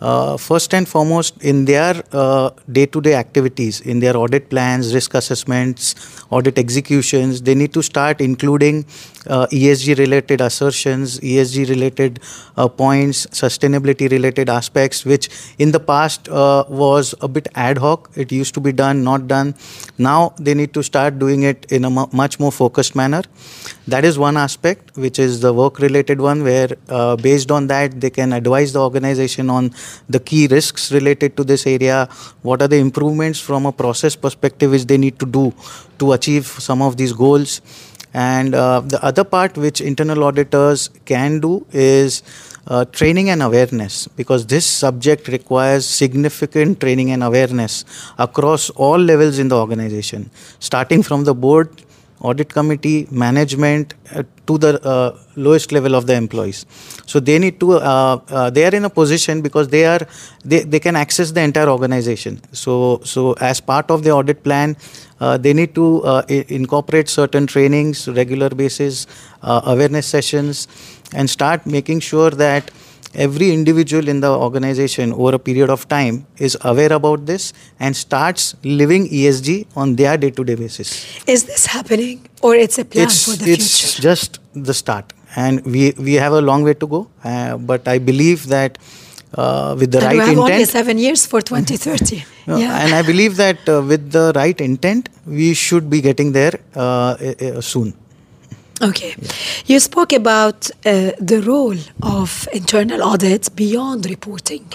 [0.00, 5.96] Uh, first and foremost, in their uh, day-to-day activities, in their audit plans, risk assessments,
[6.30, 8.84] audit executions, they need to start including
[9.26, 12.20] uh, ESG-related assertions, ESG-related
[12.56, 15.28] uh, points, sustainability-related aspects, which
[15.58, 18.10] in the past uh, was a bit ad hoc.
[18.14, 19.54] It used to be done, not done.
[19.98, 23.22] Now they need to start doing it in a much more focused manner.
[23.86, 28.10] That is one aspect, which is the work-related one, where uh, based on that they
[28.10, 29.72] can advise the organization on
[30.08, 32.08] the key risks related to this area.
[32.42, 35.54] What are the improvements from a process perspective which they need to do
[35.98, 37.60] to achieve some of these goals?
[38.14, 42.22] And uh, the other part which internal auditors can do is
[42.66, 47.84] uh, training and awareness because this subject requires significant training and awareness
[48.18, 51.70] across all levels in the organization, starting from the board,
[52.20, 56.66] audit committee, management, uh, to the uh, lowest level of the employees.
[57.06, 60.00] So they need to, uh, uh, they are in a position because they are,
[60.44, 62.40] they, they can access the entire organization.
[62.52, 64.76] So, so as part of the audit plan,
[65.20, 69.06] they need to uh, i- incorporate certain trainings, regular basis,
[69.42, 70.68] uh, awareness sessions,
[71.14, 72.70] and start making sure that
[73.14, 77.96] every individual in the organization over a period of time is aware about this and
[77.96, 81.06] starts living ESG on their day-to-day basis.
[81.26, 84.02] Is this happening, or it's a plan it's for the it's future?
[84.02, 87.08] just the start, and we we have a long way to go.
[87.24, 88.78] Uh, but I believe that
[89.34, 90.52] uh, with the and right we have intent.
[90.52, 92.24] only seven years for 2030.
[92.48, 92.78] No, yeah.
[92.82, 96.80] And I believe that uh, with the right intent, we should be getting there uh,
[97.20, 97.92] uh, soon.
[98.80, 99.16] Okay.
[99.66, 104.66] You spoke about uh, the role of internal audit beyond reporting.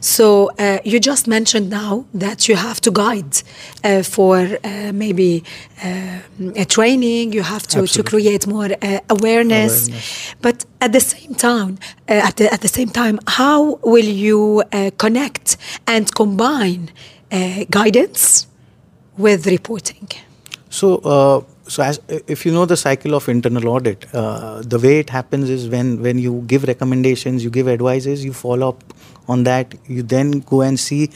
[0.00, 3.42] So uh, you just mentioned now that you have to guide
[3.84, 5.44] uh, for uh, maybe
[5.84, 6.18] uh,
[6.56, 7.32] a training.
[7.32, 9.88] You have to, to create more uh, awareness.
[9.88, 10.34] Awareness.
[10.40, 14.62] But at the same time, uh, at, the, at the same time, how will you
[14.72, 15.56] uh, connect
[15.86, 16.90] and combine
[17.30, 18.46] uh, guidance
[19.16, 20.08] with reporting?
[20.70, 24.98] So, uh, so as if you know the cycle of internal audit, uh, the way
[24.98, 28.82] it happens is when when you give recommendations, you give advices, you follow up
[29.28, 29.74] on that.
[29.86, 31.10] You then go and see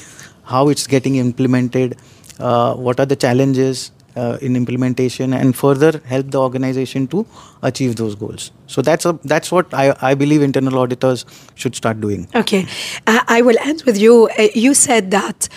[0.45, 1.97] how it's getting implemented,
[2.39, 7.27] uh, what are the challenges uh, in implementation, and further help the organization to
[7.63, 8.51] achieve those goals.
[8.67, 12.29] So that's a that's what I, I believe internal auditors should start doing.
[12.35, 12.67] Okay,
[13.07, 14.29] I will end with you.
[14.39, 15.49] Uh, you said that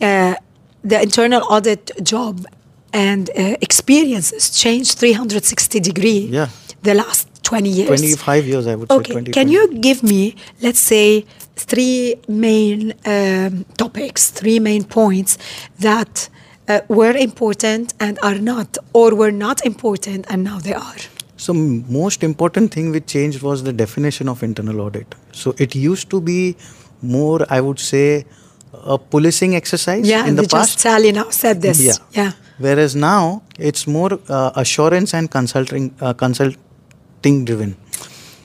[0.00, 0.34] uh,
[0.82, 2.46] the internal audit job
[2.92, 6.48] and uh, experiences changed 360 degree Yeah.
[6.82, 7.88] the last 20 years.
[7.88, 8.96] 25 years, I would say.
[8.96, 11.24] Okay, 20, can you give me, let's say,
[11.56, 15.38] three main um, topics, three main points
[15.80, 16.28] that
[16.68, 20.96] uh, were important and are not, or were not important and now they are?
[21.36, 25.14] So most important thing which changed was the definition of internal audit.
[25.32, 26.56] So it used to be
[27.00, 28.24] more, I would say,
[28.72, 30.78] a policing exercise Yeah, in the past.
[30.80, 31.80] Sally-Anne said this.
[31.80, 31.94] Yeah.
[32.12, 32.32] yeah.
[32.58, 37.76] Whereas now it's more uh, assurance and consulting uh, consulting driven.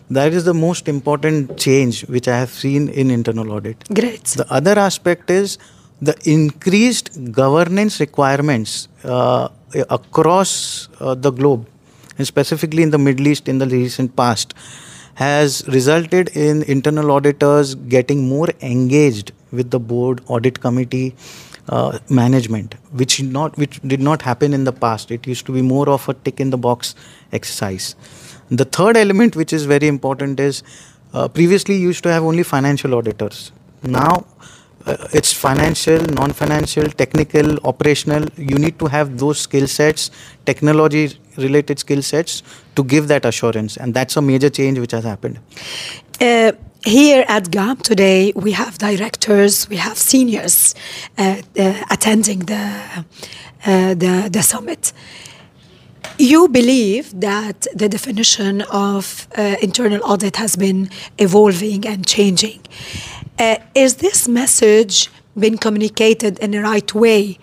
[0.09, 3.83] That is the most important change which I have seen in internal audit.
[3.93, 4.25] Great.
[4.25, 5.57] The other aspect is
[6.01, 9.49] the increased governance requirements uh,
[9.89, 11.67] across uh, the globe,
[12.17, 14.53] and specifically in the Middle East in the recent past,
[15.15, 21.15] has resulted in internal auditors getting more engaged with the board, audit committee,
[21.69, 25.11] uh, management, which not which did not happen in the past.
[25.11, 26.95] It used to be more of a tick in the box
[27.31, 27.95] exercise.
[28.49, 30.63] The third element, which is very important, is
[31.13, 33.51] uh, previously you used to have only financial auditors.
[33.83, 34.25] Now,
[34.85, 38.27] uh, it's financial, non-financial, technical, operational.
[38.35, 40.11] You need to have those skill sets,
[40.45, 42.43] technology-related skill sets,
[42.75, 45.39] to give that assurance, and that's a major change which has happened.
[46.19, 46.51] Uh,
[46.85, 50.75] here at GAM today, we have directors, we have seniors
[51.17, 53.05] uh, uh, attending the,
[53.65, 54.91] uh, the, the summit.
[56.17, 62.61] You believe that the definition of uh, internal audit has been evolving and changing.
[63.39, 65.09] Uh, is this message
[65.39, 67.39] been communicated in the right way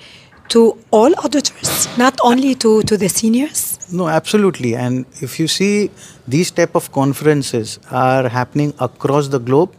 [0.51, 3.78] to all auditors, not only to, to the seniors?
[3.93, 4.76] No, absolutely.
[4.76, 5.91] And if you see,
[6.35, 9.70] these type of conferences are happening across the globe,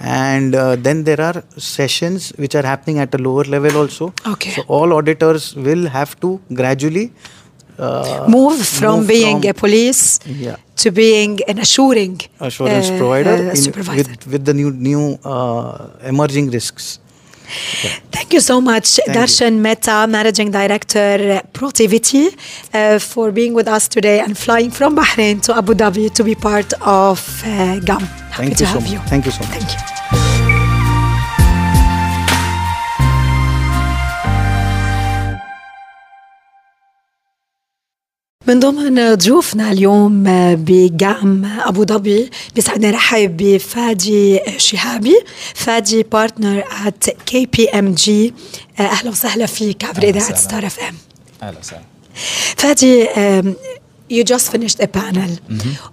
[0.00, 4.12] and uh, then there are sessions which are happening at a lower level also.
[4.34, 4.50] Okay.
[4.56, 7.06] So all auditors will have to gradually
[7.78, 10.56] uh, Move from move being from- a police Yeah.
[10.82, 13.96] to being an assuring assurance uh, provider uh, in- supervisor.
[14.10, 16.88] with with the new new uh, emerging risks.
[18.12, 19.12] Thank you so much, you.
[19.12, 22.28] Darshan Mehta, Managing Director, Protiviti,
[22.74, 26.34] uh, for being with us today and flying from Bahrain to Abu Dhabi to be
[26.34, 28.00] part of uh, GAM.
[28.00, 28.92] Happy Thank to you so have much.
[28.92, 28.98] you.
[29.08, 29.50] Thank you so much.
[29.52, 30.27] Thank you.
[38.48, 40.24] من ضمن ضيوفنا اليوم
[40.54, 45.14] بجام أبو ظبي بيسعدنا نرحب بفادي شهابي.
[45.54, 48.34] فادي بارتنر ات كي بي ام جي
[48.80, 50.34] أهلا وسهلا فيك عبر إذاعة.
[50.34, 50.94] ستار إف إم.
[51.42, 51.82] أهلا وسهلا.
[52.56, 53.08] فادي
[54.12, 55.30] you just finished a panel.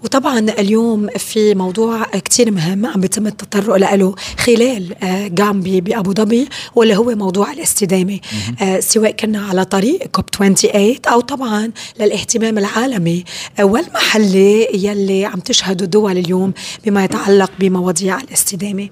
[0.03, 6.47] وطبعا اليوم في موضوع كتير مهم عم بيتم التطرق له خلال آه، جامبي بأبو ظبي
[6.76, 8.20] واللي هو موضوع الاستدامة.
[8.61, 13.24] آه، سواء كنا على طريق كوب 28 أو طبعا للاهتمام العالمي
[13.59, 16.53] آه، والمحلي يلي عم تشهد الدول اليوم
[16.86, 18.89] بما يتعلق بمواضيع الاستدامة.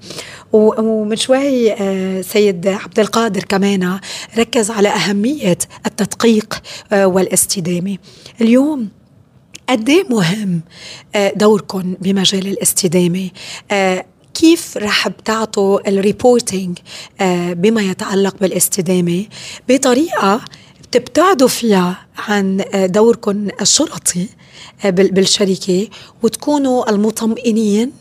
[0.52, 1.74] و- ومن شوي
[2.22, 3.98] سيد عبد القادر كمان
[4.38, 6.62] ركز على أهمية التدقيق
[6.92, 7.96] والاستدامة.
[8.40, 8.88] اليوم
[9.68, 10.60] قد إيه مهم
[11.14, 13.30] آه، دوركم بمجال الاستدامة؟
[13.70, 14.04] آه،
[14.34, 16.78] كيف رح بتعطوا الريبورتينج
[17.20, 19.24] آه، بما يتعلق بالاستدامة؟
[19.68, 20.40] بطريقة
[20.82, 24.26] بتبتعدوا فيها عن دوركم الشرطي
[24.84, 25.88] بال- بالشركة
[26.22, 27.92] وتكونوا المطمئنين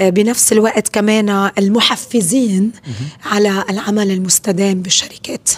[0.00, 2.72] بنفس الوقت كمان المحفزين
[3.24, 5.48] على العمل المستدام بالشركات.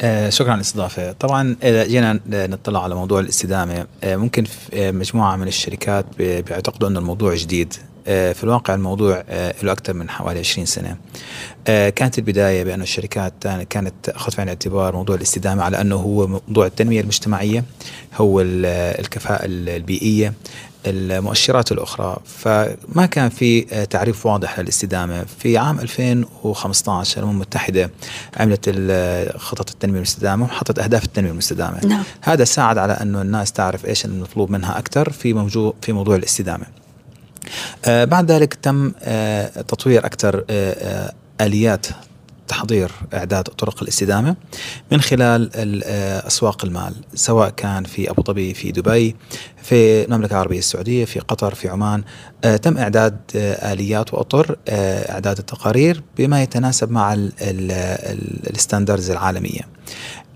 [0.00, 1.12] آه شكرا على الاستضافة.
[1.12, 3.86] طبعا آه، جينا نطلع على موضوع الاستدامة.
[4.04, 7.74] آه ممكن في آه، مجموعة من الشركات بي- بيعتقدوا إنه الموضوع جديد.
[8.08, 10.96] آه، في الواقع الموضوع آه، له أكثر من حوالي 20 سنة.
[11.68, 13.32] آه، كانت البداية بأن الشركات
[13.70, 17.64] كانت تأخذ في عين الاعتبار موضوع الاستدامة على أنه هو موضوع التنمية المجتمعية
[18.14, 18.66] هو ال-
[19.00, 20.32] الكفاءة البيئية.
[20.86, 22.16] المؤشرات الأخرى.
[22.24, 23.60] فما كان في
[23.90, 25.24] تعريف واضح للاستدامة.
[25.38, 27.90] في عام 2015 الأمم المتحدة
[28.36, 28.68] عملت
[29.36, 31.86] خطط التنمية المستدامة وحطت أهداف التنمية المستدامة.
[31.86, 32.02] نعم.
[32.20, 36.66] هذا ساعد على أنه الناس تعرف إيش المطلوب منها أكثر في موضوع في موضوع الاستدامة.
[37.84, 41.86] آه، بعد ذلك تم آه، تطوير أكثر آه، آليات
[42.48, 44.36] تحضير إعداد طرق الاستدامة
[44.92, 45.50] من خلال
[45.84, 49.16] آه، أسواق المال سواء كان في أبو ظبي في دبي
[49.62, 52.04] في المملكة العربية السعودية في قطر في عمان.
[52.44, 57.14] آه، تم إعداد آه، آليات وأطر إعداد التقارير بما يتناسب مع
[58.50, 59.60] الستاندرز العالمية.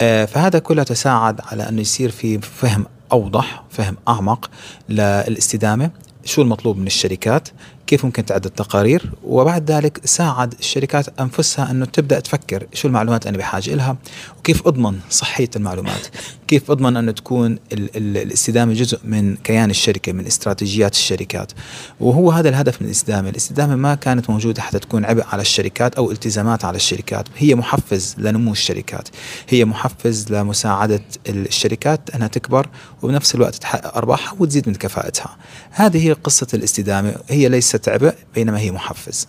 [0.01, 4.51] فهذا كله تساعد على أنه يصير في فهم أوضح فهم أعمق
[4.89, 5.91] للاستدامة
[6.25, 7.49] شو المطلوب من الشركات
[7.91, 13.39] كيف ممكن تعد التقارير؟ وبعد ذلك ساعد الشركات أنفسها أنه تبدأ تفكر شو المعلومات أنا
[13.39, 13.97] بحاجة لها
[14.39, 16.07] وكيف أضمن صحية المعلومات.
[16.49, 21.53] كيف أضمن أنه تكون ال ال الاستدامة جزء من كيان الشركة من استراتيجيات الشركات.
[22.01, 23.29] وهو هذا الهدف من الاستدامة.
[23.29, 27.29] الاستدامة ما كانت موجودة حتى تكون عبء على الشركات أو التزامات على الشركات.
[27.37, 29.09] هي محفز لنمو الشركات.
[29.49, 32.69] هي محفز لمساعدة الشركات أنها تكبر
[33.03, 35.37] وبنفس الوقت تحقق أرباحها وتزيد من كفاءتها.
[35.71, 37.15] هذه هي قصة الاستدامة.
[37.29, 39.27] هي ليست عبء بينما هي محفز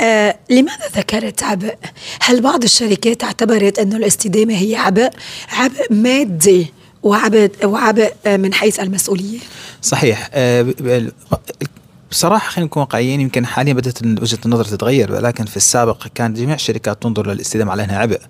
[0.00, 1.74] آه، لماذا ذكرت عبء؟
[2.20, 5.10] هل بعض الشركات اعتبرت أنه الاستدامة هي عبء؟
[5.48, 6.72] عبء مادي
[7.02, 9.38] وعبء وعبء آه، من حيث المسؤولية؟
[9.82, 10.66] صحيح آه،
[12.10, 16.54] بصراحة خلينا نكون واقعيين يمكن حاليا بدأت وجهة النظر تتغير ولكن في السابق كان جميع
[16.54, 18.20] الشركات تنظر للاستدامة على انها عبء،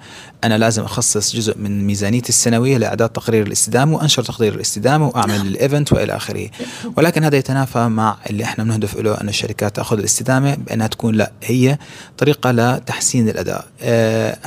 [0.44, 5.92] أنا لازم أخصص جزء من ميزانيتي السنوية لإعداد تقرير الاستدامة وأنشر تقرير الاستدامة وأعمل الإيفنت
[5.92, 6.50] وإلى آخره،
[6.96, 11.32] ولكن هذا يتنافى مع اللي إحنا بنهدف له أن الشركات تأخذ الاستدامة بأنها تكون لا
[11.42, 11.78] هي
[12.18, 13.66] طريقة لتحسين الأداء.
[13.82, 14.38] آه،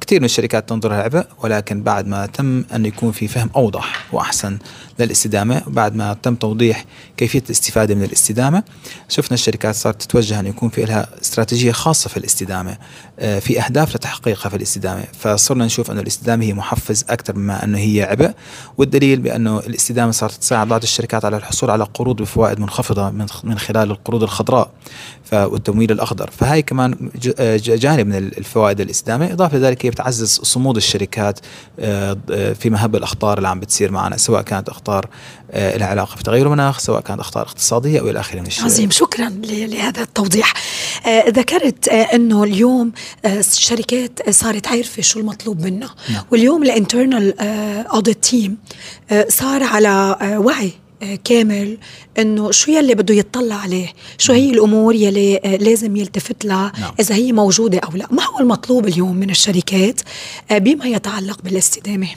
[0.00, 4.06] كثير من الشركات تنظر لها عبء ولكن بعد ما تم أن يكون في فهم أوضح
[4.12, 4.58] وأحسن
[5.04, 6.84] للاستدامة بعد ما تم توضيح
[7.16, 8.62] كيفية الاستفادة من الاستدامة.
[9.08, 12.78] شفنا الشركات صارت تتوجه أن يكون في لها استراتيجية خاصة في الاستدامة
[13.18, 15.04] آه، في أهداف لتحقيقها في الاستدامة.
[15.18, 18.32] فصرنا نشوف انه الاستدامة هي محفز أكثر مما أنه هي عبء
[18.78, 23.10] والدليل بأنه الاستدامة صارت تساعد بعض الشركات على الحصول على قروض بفوائد منخفضة
[23.44, 24.70] من خلال القروض الخضراء
[25.32, 26.30] والتمويل الأخضر.
[26.30, 29.32] فهي كمان آه، جانب من الفوائد الاستدامة.
[29.32, 31.40] إضافة لذلك هي بتعزز صمود الشركات
[31.80, 32.16] آه،
[32.52, 34.89] في مهب الأخطار اللي عم بتصير معنا سواء كانت أخطار
[35.54, 38.64] لها علاقة في تغير المناخ سواء كانت أخطار اقتصادية أو إلى آخره من الشيء.
[38.64, 40.54] عظيم شكرا لهذا التوضيح.
[41.28, 42.92] ذكرت أنه اليوم
[43.24, 46.24] الشركات صارت عارفة شو المطلوب منها نعم.
[46.30, 47.40] واليوم الانترنال
[47.88, 48.56] اوديت تيم
[49.28, 50.72] صار على وعي
[51.24, 51.78] كامل
[52.18, 56.92] إنه شو يلي بده يطلع عليه شو هي الأمور يلي لازم يلتفت لها نعم.
[57.00, 58.06] إذا هي موجودة أو لا.
[58.10, 60.00] ما هو المطلوب اليوم من الشركات؟
[60.50, 62.08] بما يتعلق بالاستدامة؟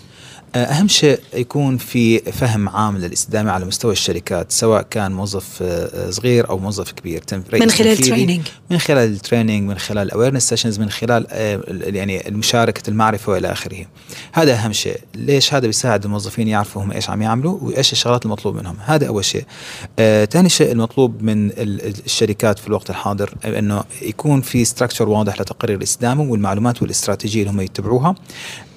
[0.55, 6.49] أهم شيء يكون في فهم عام للاستدامة على مستوى الشركات سواء كان موظف آه، صغير
[6.49, 7.23] أو موظف كبير.
[7.53, 12.89] من خلال تريننج من خلال التريننج من خلال الاويرنس سيشنز من خلال آه، يعني مشاركه
[12.89, 13.85] المعرفة وإلى آخره.
[14.33, 14.99] هذا أهم شيء.
[15.15, 19.25] ليش هذا بيساعد الموظفين يعرفوا هم إيش عم يعملوا وإيش الشغلات المطلوب منهم؟ هذا أول
[19.25, 19.45] شيء.
[20.25, 25.77] ثاني آه شيء المطلوب من الشركات في الوقت الحاضر إنه يكون في ستراكشر واضح لتقرير
[25.77, 28.15] الاستدامة والمعلومات والإستراتيجية اللي هم يتبعوها.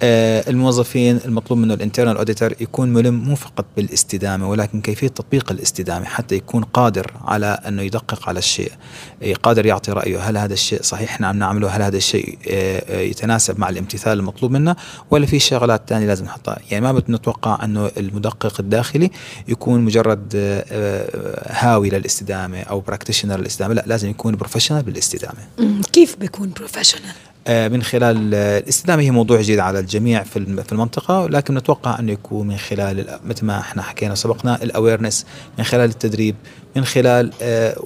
[0.02, 6.04] آه الموظفين المطلوب منه الانترنال اوديتور يكون ملم مو فقط بالاستدامة ولكن كيفية تطبيق الاستدامة
[6.04, 8.72] حتى يكون قادر على أنه يدقق على الشيء
[9.42, 13.00] قادر يعطي رأيه هل هذا الشيء صحيح إحنا عم نعمله هل هذا الشيء آه، آه،
[13.00, 14.76] يتناسب مع الامتثال المطلوب منا
[15.10, 16.58] ولا في شغلات ثانية لازم نحطها.
[16.70, 19.10] يعني ما بنتوقع أنه المدقق الداخلي
[19.48, 20.36] يكون مجرد
[21.46, 25.38] هاوي للاستدامة أو براكتيشنر للاستدامة لا لازم يكون بروفيشنال بالاستدامة.
[25.92, 27.14] كيف بيكون بروفيشنال
[27.48, 32.46] من خلال الاستدامه هي موضوع جديد على الجميع في في المنطقة لكن نتوقع انه يكون
[32.46, 35.26] من خلال مثل ما إحنا حكينا سبقنا الاويرنس
[35.58, 36.34] من خلال التدريب
[36.76, 37.76] من خلال آه،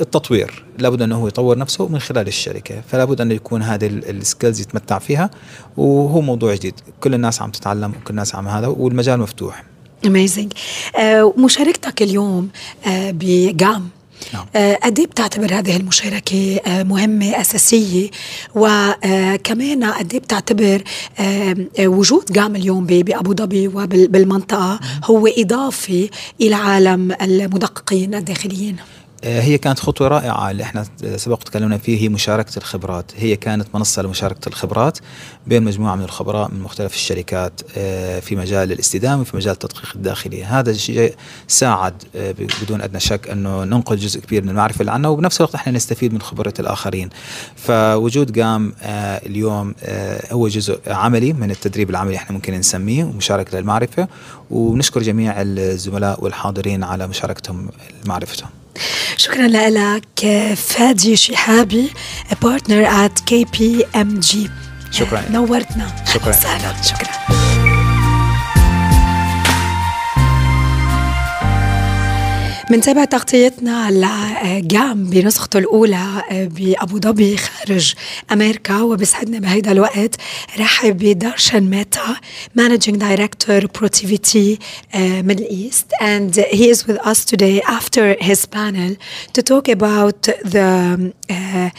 [0.00, 0.64] التطوير.
[0.78, 4.98] لابد أنه هو يطور نفسه من خلال الشركة فلا بد انه يكون هذه السكيلز يتمتع
[4.98, 5.30] فيها
[5.76, 6.74] وهو موضوع جديد.
[7.00, 9.64] كل الناس عم تتعلم وكل الناس عم هذا والمجال مفتوح.
[10.06, 10.52] اميزنج
[11.38, 12.48] مشاركتك اليوم
[12.86, 13.88] بجام.
[14.32, 14.46] نعم.
[14.56, 18.10] آه، قد إيه بتعتبر هذه المشاركة آه، مهمة أساسية؟
[18.54, 20.82] وكمان آه، قد إيه بتعتبر
[21.80, 26.08] وجود قام اليوم بأبو ظبي وبالمنطقة هو إضافة
[26.40, 28.76] إلى عالم المدققين الداخليين؟
[29.24, 33.12] هي كانت خطوة رائعة اللي إحنا سبق تكلمنا فيه هي مشاركة الخبرات.
[33.16, 34.98] هي كانت منصة لمشاركة الخبرات
[35.46, 40.44] بين مجموعة من الخبراء من مختلف الشركات آه، في مجال الاستدامة وفي مجال التدقيق الداخلي.
[40.44, 41.14] هذا الشيء
[41.48, 45.54] ساعد آه، بدون أدنى شك أنه ننقل جزء كبير من المعرفة اللي عنا وبنفس الوقت
[45.54, 47.08] إحنا نستفيد من خبرة الآخرين.
[47.56, 49.74] فوجود قام اليوم
[50.32, 54.08] هو جزء عملي من التدريب العملي إحنا ممكن نسميه ومشاركة للمعرفة
[54.50, 57.68] ونشكر جميع الزملاء والحاضرين على مشاركتهم
[58.06, 58.48] معرفتهم.
[59.16, 61.92] شكرا لك فادي شهابي
[62.42, 64.50] بارتنر ات كي بي ام جي
[64.90, 65.24] شكرا.
[65.30, 66.04] نورتنا.
[66.14, 66.32] شكرا.
[66.82, 67.43] شكرا.
[72.74, 77.94] بنتابع تغطيتنا على آه، جام بنسخته الأولى آه، بأبو ظبي خارج
[78.32, 78.80] أمريكا.
[78.80, 80.16] وبسعدنا بهيدا الوقت.
[80.58, 82.16] رحب بدارشن ميتا
[82.54, 84.58] مانجينج دايركتور برو تي في تي
[84.94, 88.96] ميدل ايست اند هي از with us today after his panel
[89.34, 91.70] to talk about the uh,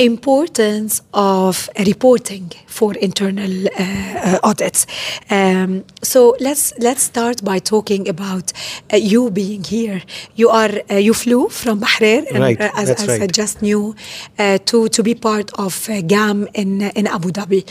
[0.00, 4.86] importance of reporting for internal uh, uh, audits.
[5.28, 8.52] Um, so let's let's start by talking about
[8.92, 10.00] uh, you being here.
[10.36, 13.22] You are uh, you flew from Bahrain, right, as, as right.
[13.22, 13.94] I just knew,
[14.38, 17.62] uh, to to be part of uh, GAM in in Abu Dhabi.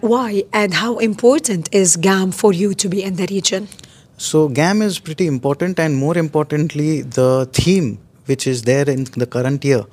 [0.00, 3.68] why and how important is GAM for you to be in the region?
[4.16, 9.26] So GAM is pretty important, and more importantly, the theme which is there in the
[9.26, 9.84] current year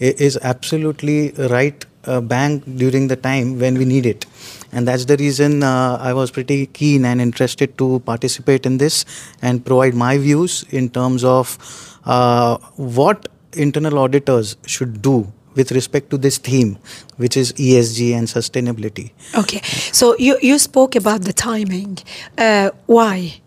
[0.00, 4.26] is absolutely right uh, bang during the time when we need it
[4.72, 9.04] and that's the reason uh, i was pretty keen and interested to participate in this
[9.42, 11.56] and provide my views in terms of
[12.04, 16.78] uh, what internal auditors should do with respect to this theme,
[17.16, 19.12] which is ESG and sustainability.
[19.36, 19.60] Okay,
[19.92, 21.98] so you, you spoke about the timing.
[22.36, 23.40] Uh, why?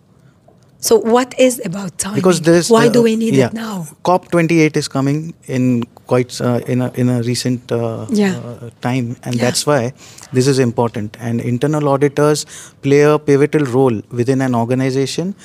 [0.80, 2.17] So, what is about timing?
[2.17, 3.88] Because there's why uh, do we need yeah, it now?
[4.03, 8.38] COP 28 is coming in quite uh, in a in a recent uh, yeah.
[8.38, 9.41] uh, time, and yeah.
[9.41, 9.93] that's why
[10.34, 11.17] this is important.
[11.19, 12.45] And internal auditors
[12.82, 15.36] play a pivotal role within an organization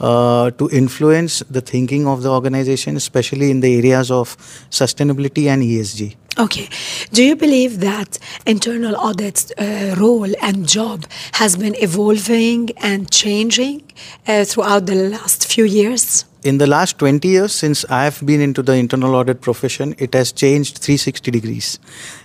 [0.00, 4.36] uh, to influence the thinking of the organization, especially in the areas of
[4.70, 6.16] sustainability and ESG.
[6.40, 6.68] Okay.
[7.12, 13.82] Do you believe that internal audit's uh, role and job has been evolving and changing
[14.26, 16.24] uh, throughout the last few years?
[16.42, 20.32] In the last 20 years, since I've been into the internal audit profession, it has
[20.32, 21.78] changed 360 degrees,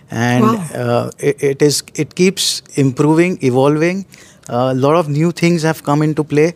[0.10, 0.68] and Wow.
[0.74, 4.06] uh, it, it is it keeps improving, evolving.
[4.48, 6.54] A lot of new things have come into play.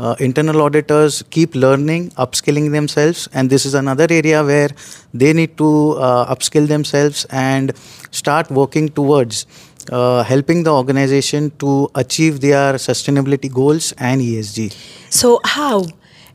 [0.00, 4.70] Uh, internal auditors keep learning, upskilling themselves, and this is another area where
[5.12, 7.72] they need to uh, upskill themselves and
[8.10, 9.44] start working towards
[9.92, 14.72] uh, helping the organization to achieve their sustainability goals and ESG.
[15.10, 15.84] So, how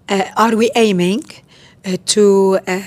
[0.09, 1.24] uh, are we aiming
[1.86, 2.82] uh, to uh,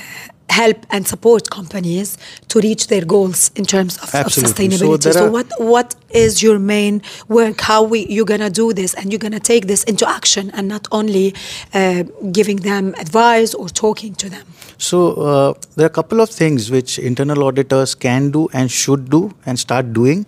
[0.50, 2.16] help and support companies
[2.48, 4.70] to reach their goals in terms of, of Absolutely.
[4.70, 5.12] So sustainability?
[5.12, 7.60] So, what what is your main work?
[7.60, 10.88] How we you're gonna do this, and you're gonna take this into action, and not
[10.92, 11.34] only
[11.74, 14.46] uh, giving them advice or talking to them.
[14.78, 19.10] So uh, there are a couple of things which internal auditors can do and should
[19.10, 20.24] do and start doing.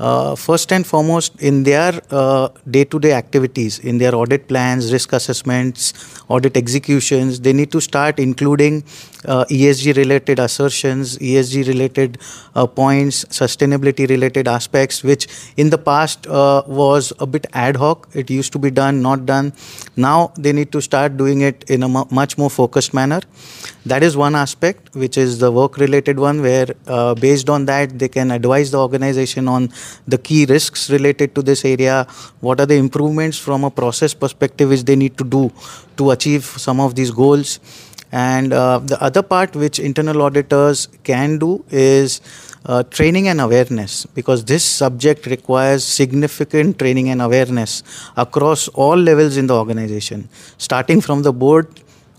[0.00, 5.92] Uh, first and foremost, in their uh, day-to-day activities, in their audit plans, risk assessments,
[6.28, 8.82] audit executions, they need to start including
[9.26, 12.16] uh, ESG-related assertions, ESG-related
[12.54, 15.28] uh, points, sustainability-related aspects, which
[15.58, 18.08] in the past uh, was a bit ad hoc.
[18.14, 19.52] It used to be done, not done.
[19.96, 23.20] Now they need to start doing it in a much more focused manner.
[23.84, 28.08] That is one aspect, which is the work-related one, where uh, based on that they
[28.08, 29.68] can advise the organization on
[30.06, 32.06] the key risks related to this area.
[32.40, 35.52] What are the improvements from a process perspective which they need to do
[35.96, 37.60] to achieve some of these goals?
[38.12, 42.20] And uh, the other part which internal auditors can do is
[42.66, 47.82] uh, training and awareness because this subject requires significant training and awareness
[48.16, 50.28] across all levels in the organization,
[50.58, 51.68] starting from the board,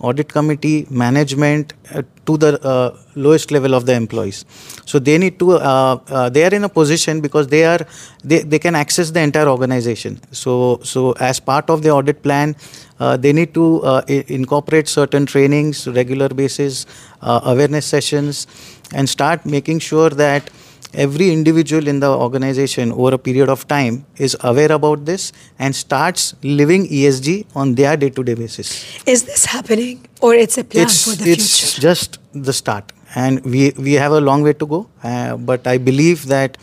[0.02, 4.46] audit committee, management, uh, to the uh, lowest level of the employees.
[4.86, 7.80] So they need to, uh, uh, they are in a position because they are,
[8.24, 10.20] they, they can access the entire organization.
[10.32, 12.56] So, so as part of the audit plan,
[13.00, 16.86] uh, they need to uh, incorporate certain trainings, regular basis,
[17.22, 18.48] awareness sessions,
[18.94, 20.50] and start making sure that
[20.94, 25.76] every individual in the organization over a period of time is aware about this and
[25.76, 28.86] starts living ESG on their day-to-day basis.
[29.06, 31.82] Is this happening, or it's a plan it's for the it's future?
[31.82, 34.88] just the start, and we we have a long way to go.
[35.04, 36.58] Uh, but I believe that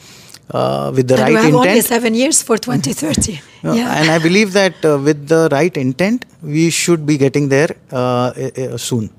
[0.51, 3.35] uh, with the and right we have only intent, seven years for 2030.
[3.65, 4.01] uh, yeah.
[4.01, 8.33] and I believe that uh, with the right intent, we should be getting there uh,
[8.37, 9.11] uh, soon.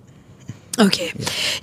[0.79, 1.11] Okay.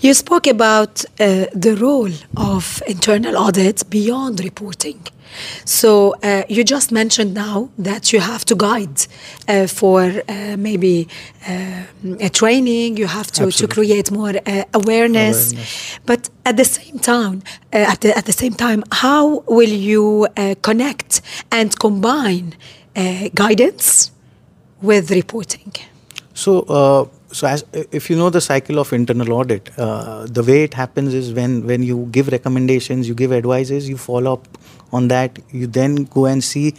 [0.01, 5.01] You spoke about uh, the role of internal audit beyond reporting.
[5.65, 9.07] So uh, you just mentioned now that you have to guide
[9.49, 11.09] uh, for uh, maybe
[11.49, 11.83] uh,
[12.21, 12.97] a training.
[12.97, 15.53] You have to, to create more uh, awareness.
[15.53, 15.99] Awareness.
[16.07, 17.43] But at the same time,
[17.73, 22.55] uh, at, the, at the same time, how will you uh, connect and combine
[22.95, 24.11] uh, guidance
[24.81, 25.73] with reporting?
[26.35, 27.07] So, uh,
[27.37, 31.13] so as if you know the cycle of internal audit, uh, the way it happens
[31.13, 34.49] is when when you give recommendations, you give advices, you follow up
[35.01, 35.39] on that.
[35.51, 36.75] You then go and see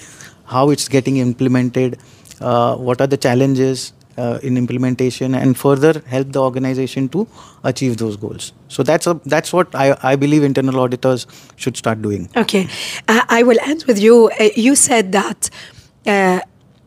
[0.56, 2.00] how it's getting implemented,
[2.42, 7.28] uh, what are the challenges uh, in implementation, and further help the organization to
[7.64, 8.52] achieve those goals.
[8.68, 12.30] So that's a that's what I, I believe internal auditors should start doing.
[12.36, 12.68] Okay,
[13.08, 14.32] uh, I will end with you.
[14.40, 15.52] Uh, you said that
[16.08, 16.40] uh,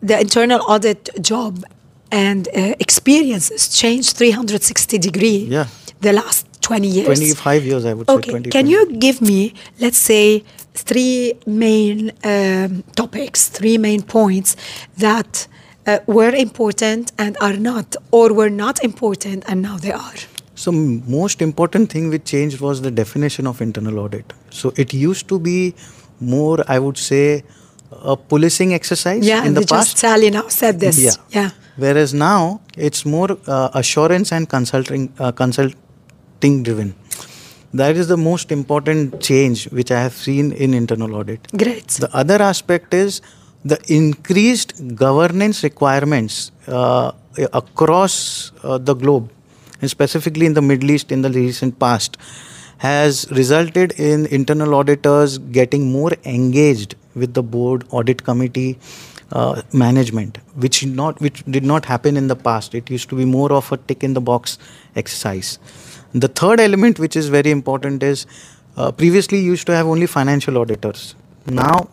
[0.03, 1.63] the internal audit job
[2.11, 5.67] and uh, experiences changed 360 degree Yeah.
[6.01, 7.07] the last 20 years.
[7.07, 8.15] 25 years, I would say.
[8.15, 8.71] Okay, 20, can 20.
[8.71, 10.45] you give me, let's say,
[10.75, 14.57] three main um, topics, three main points
[14.99, 15.47] that
[15.87, 20.15] uh, were important and are not, or were not important and now they are?
[20.55, 24.33] So most important thing which changed was the definition of internal audit.
[24.51, 25.75] So it used to be
[26.21, 27.43] more, I would say,
[27.91, 29.99] a policing exercise Yeah, in the they just past.
[29.99, 30.99] Sally-Anne said this.
[30.99, 31.13] Yeah.
[31.31, 31.51] yeah.
[31.83, 36.95] Whereas now it's more uh, assurance and consulting uh, consulting driven.
[37.73, 41.47] That is the most important change which I have seen in internal audit.
[41.57, 41.89] Great.
[42.05, 43.21] The other aspect is
[43.65, 47.13] the increased governance requirements uh,
[47.53, 48.17] across
[48.63, 49.31] uh, the globe,
[49.81, 52.17] and specifically in the Middle East in the recent past,
[52.79, 58.79] has resulted in internal auditors getting more engaged with the board, audit committee,
[59.33, 62.75] uh, management, which not which did not happen in the past.
[62.75, 64.59] It used to be more of a tick in the box
[64.97, 65.59] exercise.
[66.13, 68.27] The third element, which is very important, is
[68.77, 71.15] uh, previously you used to have only financial auditors.
[71.47, 71.89] Now,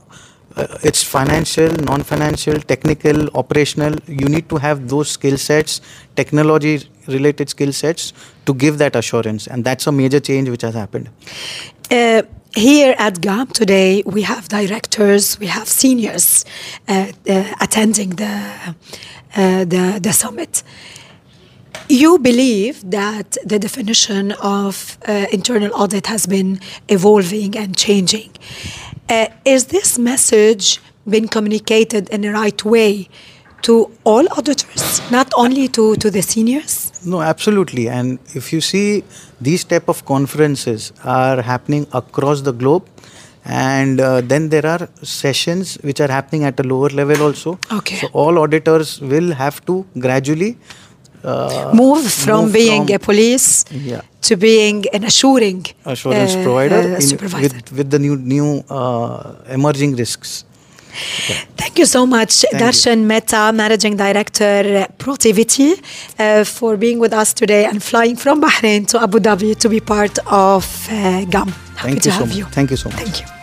[0.55, 3.93] uh, it's financial, non-financial, technical, operational.
[4.07, 5.81] You need to have those skill sets,
[6.15, 8.13] technology-related skill sets,
[8.47, 11.09] to give that assurance, and that's a major change which has happened.
[11.91, 12.23] Uh,
[12.57, 16.43] here at GAM today, we have directors, we have seniors
[16.87, 18.75] uh, uh, attending the,
[19.35, 20.63] uh, the, the summit.
[21.87, 28.31] You believe that the definition of uh, internal audit has been evolving and changing.
[29.07, 33.07] Uh, is this message been communicated in the right way
[33.63, 36.91] to all auditors, not only to, to the seniors?
[37.05, 37.89] No, absolutely.
[37.89, 39.03] And if you see,
[39.41, 42.85] these type of conferences are happening across the globe.
[43.45, 47.57] And uh, then there are sessions which are happening at a lower level also.
[47.71, 47.95] Okay.
[47.97, 50.57] So all auditors will have to gradually
[51.23, 54.01] uh, move from move being from- a police Yeah.
[54.21, 59.95] to being an assuring assurance uh, provider in- with, with the new new uh, emerging
[59.95, 60.43] risks.
[61.55, 62.57] Thank you so much, you.
[62.59, 65.73] Darshan Mehta, Managing Director, Protiviti,
[66.19, 69.79] uh, for being with us today and flying from Bahrain to Abu Dhabi to be
[69.79, 71.49] part of uh, GAM.
[71.49, 72.37] Happy Thank to you so have much.
[72.37, 72.45] you.
[72.45, 72.99] Thank you so much.
[72.99, 73.36] Thank you.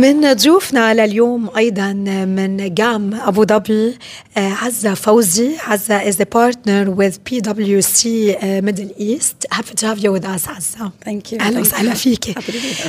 [0.00, 1.92] من ضيوفنا لليوم أيضا
[2.24, 3.98] من جام ابو ظبي
[4.36, 9.98] آه، عزه فوزي عزه is a partner with PwC آه، Middle East happy to have
[9.98, 11.40] you with us عزه Thank you.
[11.40, 11.94] أهلا وسهلا.
[11.94, 12.34] فيكي.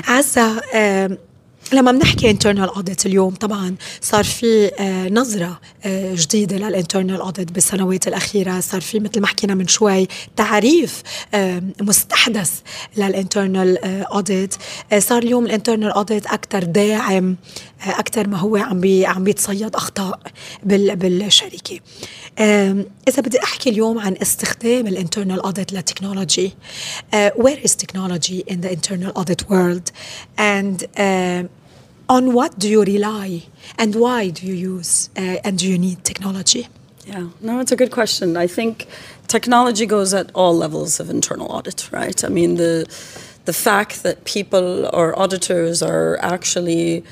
[0.08, 1.18] عزه آه،
[1.74, 8.08] لما بنحكي انترنال اوديت اليوم طبعا صار في آه، نظرة آه، جديدة للانترنال اوديت بالسنوات
[8.08, 8.60] الأخيرة.
[8.60, 11.04] صار في مثل ما حكينا من شوي تعريف
[11.82, 12.52] مستحدث
[12.98, 14.56] للانترنال اوديت
[14.92, 17.38] آه، صار اليوم الانترنال اوديت أكثر داعم
[17.86, 20.20] أكثر ما هو عم بي عم بيتصيد أخطاء
[20.64, 21.80] بالشركة.
[23.08, 26.52] إذا بدي أحكي اليوم عن استخدام الانترنال اوديت للتكنولوجي
[27.14, 29.90] وير از تكنولوجي ان ذا انترنال اوديت وورلد
[30.40, 30.88] اند
[32.12, 33.28] on what do you rely
[33.78, 36.64] and why do you use uh, and do you need technology
[37.14, 38.38] Yeah, no, it's a good question.
[38.46, 38.86] I think
[39.28, 42.20] technology goes at all levels of internal audit, right?
[42.24, 42.86] I mean, the
[43.46, 47.04] the fact that people or auditors are actually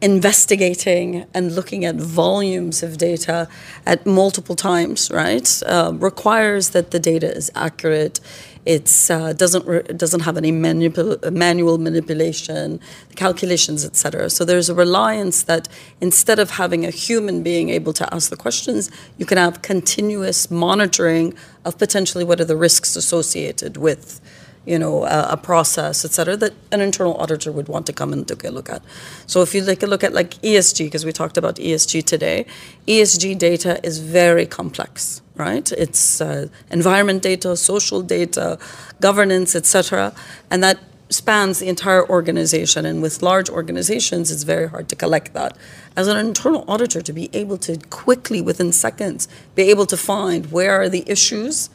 [0.00, 3.48] investigating and looking at volumes of data
[3.84, 8.20] at multiple times, right, uh, requires that the data is accurate.
[8.64, 12.80] It uh, doesn't doesn't have any manipul- manual manipulation,
[13.16, 14.28] calculations, etc.
[14.30, 15.68] So there's a reliance that
[16.00, 20.50] instead of having a human being able to ask the questions, you can have continuous
[20.50, 21.34] monitoring
[21.64, 24.20] of potentially what are the risks associated with
[24.68, 28.12] you know, a, a process, et cetera, that an internal auditor would want to come
[28.12, 28.82] and take a look at.
[29.26, 32.44] So if you take a look at like ESG, because we talked about ESG today,
[32.86, 35.72] ESG data is very complex, right?
[35.72, 38.58] It's uh, environment data, social data,
[39.00, 40.12] governance, et cetera,
[40.50, 40.78] and that
[41.10, 42.84] spans the entire organization.
[42.84, 45.56] And with large organizations, it's very hard to collect that.
[45.96, 50.52] As an internal auditor, to be able to quickly, within seconds, be able to find
[50.52, 51.70] where are the issues,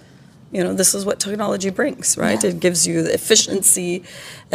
[0.53, 2.41] you know, this is what technology brings, right?
[2.43, 2.51] Yeah.
[2.51, 3.91] It gives you the efficiency,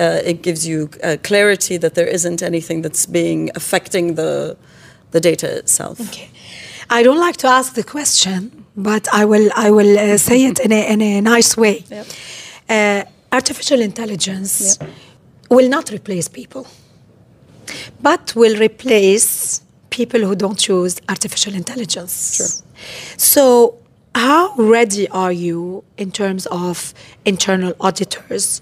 [0.02, 4.56] uh, it gives you uh, clarity that there isn't anything that's being affecting the
[5.10, 5.96] the data itself.
[6.08, 6.28] okay
[6.90, 8.38] I don't like to ask the question
[8.76, 12.06] but I will I will uh, say it in a, in a nice way Yep.
[12.76, 13.02] uh,
[13.38, 14.78] artificial intelligence
[15.56, 16.64] will not replace people
[18.08, 22.14] but will replace people who don't use artificial intelligence.
[22.36, 22.52] Sure.
[23.16, 23.78] So,
[24.14, 26.94] how ready are you in terms of
[27.24, 28.60] internal auditors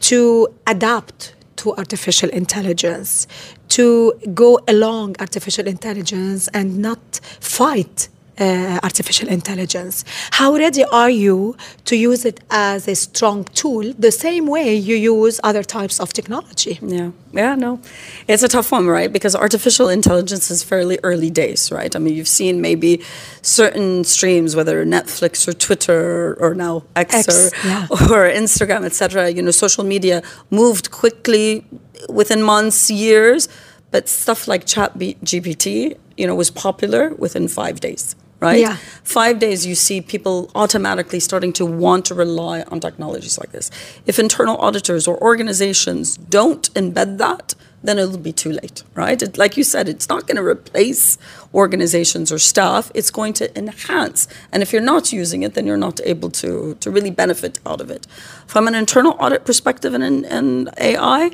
[0.00, 3.26] to adapt to artificial intelligence,
[3.68, 8.08] to go along artificial intelligence and not fight
[8.40, 10.04] uh, artificial intelligence?
[10.32, 14.96] How ready are you to use it as a strong tool the same way you
[14.96, 16.78] use other types of technology?
[16.82, 17.80] Yeah, yeah, no,
[18.26, 19.12] it's a tough one, right?
[19.12, 21.94] Because artificial intelligence is fairly early days, right?
[21.94, 23.02] I mean, you've seen maybe
[23.42, 27.86] certain streams, whether Netflix or Twitter or now X, X, or, yeah.
[27.90, 29.30] or Instagram, etc.
[29.30, 31.64] You know, social media moved quickly
[32.08, 33.48] within months, years,
[33.90, 38.14] but stuff like Chat GPT, you know, was popular within five days.
[38.40, 38.60] Right?
[38.60, 38.76] Yeah.
[39.02, 43.68] Five days, you see people automatically starting to want to rely on technologies like this.
[44.06, 49.20] If internal auditors or organizations don't embed that, then it'll be too late, right?
[49.22, 51.16] It, like you said, it's not going to replace
[51.54, 52.90] organizations or staff.
[52.94, 54.26] It's going to enhance.
[54.52, 57.80] And if you're not using it, then you're not able to, to really benefit out
[57.80, 58.06] of it.
[58.46, 61.30] From an internal audit perspective and, and AI,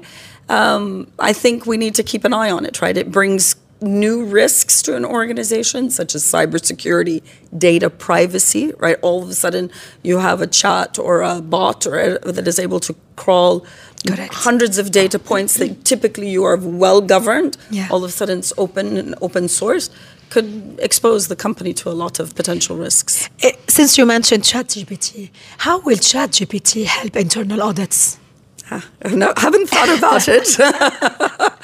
[0.49, 2.97] um, I think we need to keep an eye on it, right?
[2.97, 7.23] It brings new risks to an organization, such as cybersecurity,
[7.57, 8.97] data privacy, right?
[9.03, 9.71] All of a sudden,
[10.03, 13.65] you have a chat or a bot or a, that is able to crawl
[14.07, 14.35] Correct.
[14.35, 17.57] hundreds of data points that typically you are well governed.
[17.71, 17.89] Yeah.
[17.91, 19.91] All of a sudden, it's open and open source.
[20.31, 23.29] Could expose the company to a lot of potential risks.
[23.43, 28.19] Eh, Since you mentioned ChatGPT, how will ChatGPT help internal audits?
[29.05, 30.49] No, haven't thought about it.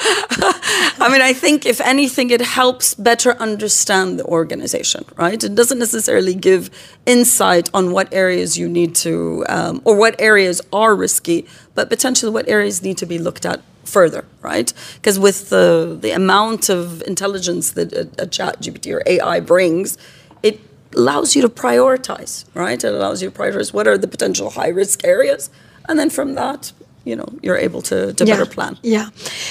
[1.01, 5.43] I mean, I think if anything, it helps better understand the organization, right?
[5.43, 6.71] It doesn't necessarily give
[7.07, 12.33] insight on what areas you need to, um, or what areas are risky, but potentially
[12.33, 14.73] what areas need to be looked at further, right?
[14.95, 19.99] Because with the the amount of intelligence that a, a chat GPT or AI brings,
[20.43, 20.61] it
[20.95, 22.83] allows you to prioritize, right?
[22.83, 25.51] It allows you to prioritize what are the potential high risk areas,
[25.89, 26.73] and then from that,
[27.05, 28.79] you know, you're able to, to better plan.
[28.83, 29.09] Yeah.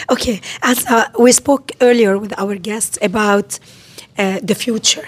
[0.09, 0.41] Okay.
[0.61, 3.59] As uh, we spoke earlier with our guests about
[4.17, 5.07] uh, the future,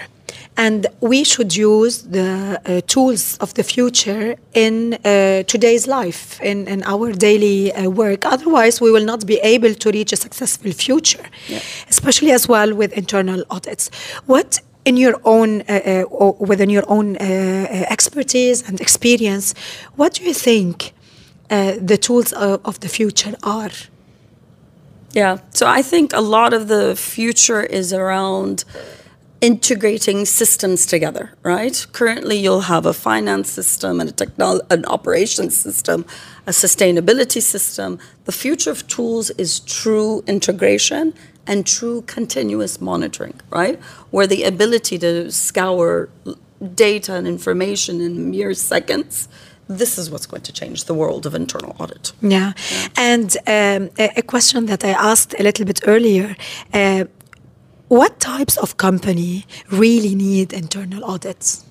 [0.56, 6.68] and we should use the uh, tools of the future in uh, today's life, in,
[6.68, 8.26] in our daily uh, work.
[8.26, 11.60] Otherwise, we will not be able to reach a successful future, yeah.
[11.88, 13.90] especially as well with internal audits.
[14.26, 19.54] What in your own, uh, or within your own expertise and experience,
[19.96, 20.92] what do you think
[21.52, 23.70] uh, the tools of, the future are?
[25.12, 25.38] Yeah.
[25.50, 28.64] So I think a lot of the future is around
[29.42, 31.86] integrating systems together, right?
[31.92, 36.06] Currently, you'll have a finance system and a technol- an operations system,
[36.46, 37.98] a sustainability system.
[38.24, 41.12] The future of tools is true integration
[41.46, 43.78] and true continuous monitoring, right?
[44.10, 46.08] Where the ability to scour
[46.74, 49.28] data and information in mere seconds.
[49.78, 52.12] This is what's going to change the world of internal audit.
[52.20, 52.52] Yeah.
[52.96, 56.36] And um, a, question that I asked a little bit earlier
[56.72, 57.04] uh,
[57.88, 61.64] what types of company really need internal audits?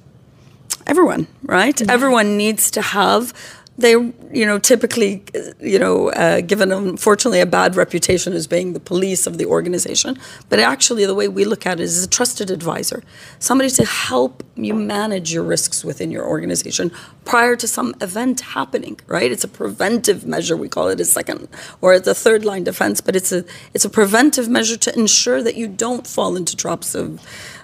[0.87, 3.33] everyone right everyone needs to have
[3.81, 5.23] they you know typically
[5.59, 10.17] you know uh, given unfortunately a bad reputation as being the police of the organization
[10.49, 13.03] but actually the way we look at it is a trusted advisor
[13.39, 16.91] somebody to help you manage your risks within your organization
[17.25, 19.31] prior to some event happening right?
[19.31, 21.47] It's a preventive measure we call it a second
[21.81, 25.55] or the third line defense but it's a it's a preventive measure to ensure that
[25.55, 27.19] you don't fall into traps of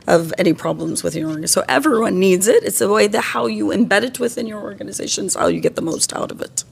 [0.08, 1.62] of any problems with your organization.
[1.62, 2.64] So everyone needs it.
[2.64, 5.82] It's the way that how you embed it within your organizations, how you get the
[5.82, 6.64] most out of it.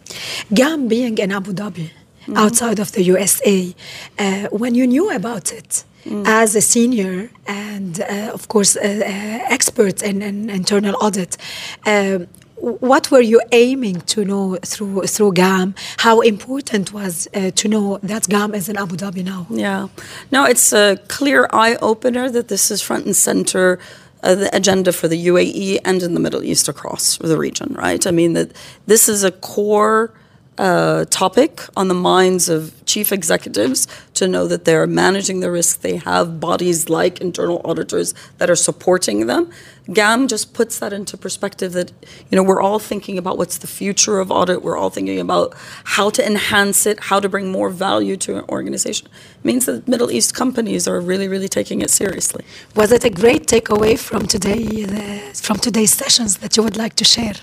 [0.53, 1.89] GAM being in Abu Dhabi,
[2.35, 3.75] outside of the USA,
[4.17, 5.83] uh, when you knew about it,
[6.25, 11.37] as a senior and, uh, of course, uh, uh, expert in, in internal audit,
[11.85, 12.27] um,
[12.57, 15.75] what were you aiming to know through through GAM?
[15.97, 19.45] How important was uh, to know that GAM is in Abu Dhabi now?
[19.49, 19.87] Yeah.
[20.31, 23.79] No, it's a clear eye opener that this is front and center.
[24.21, 28.07] The agenda for the UAE and in the Middle East across the region, right?
[28.07, 28.53] I mean, that
[28.87, 30.11] this is a core
[30.57, 35.81] uh, topic on the minds of chief executives to know that they're managing the risk.
[35.81, 39.51] They have bodies like internal auditors that are supporting them.
[39.91, 41.91] GAM just puts that into perspective that,
[42.29, 44.63] you know, we're all thinking about what's the future of audit.
[44.63, 45.53] We're all thinking about
[45.83, 49.07] how to enhance it, how to bring more value to an organization.
[49.39, 52.43] It means that Middle East companies are really, really taking it seriously.
[52.75, 56.95] Was it a great takeaway from today, the, from today's sessions that you would like
[56.95, 57.35] to share?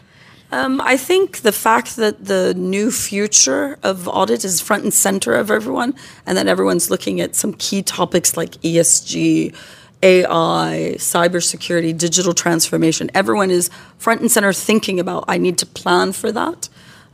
[0.52, 5.34] Um, I think the fact that the new future of audit is front and center
[5.34, 5.94] of everyone,
[6.26, 9.54] and that everyone's looking at some key topics like ESG,
[10.02, 13.10] AI, cybersecurity, digital transformation.
[13.14, 16.68] Everyone is front and center thinking about I need to plan for that.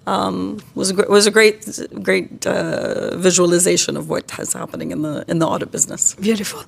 [0.09, 1.61] Um, was a, was a great
[2.09, 6.15] great uh, visualization of what is happening in the in the audit business.
[6.29, 6.61] Beautiful.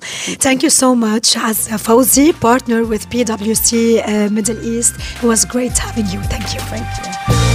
[0.47, 1.35] Thank you so much.
[1.37, 3.71] As a Fauzi, partner with PwC
[4.07, 6.21] uh, Middle East, it was great having you.
[6.33, 6.61] Thank you.
[6.73, 7.50] Thank you.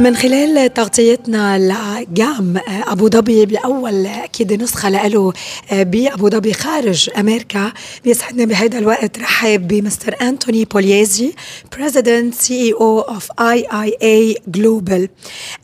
[0.00, 5.32] من خلال تغطيتنا لجام أبو ظبي باول أكيد نسخة له
[5.72, 7.72] بأبو ظبي خارج أمريكا.
[8.04, 9.18] بيسعدنا بهذا الوقت.
[9.18, 11.32] رحب بمستر أنتوني بوليزي
[11.76, 15.08] president CEO of IIA Global.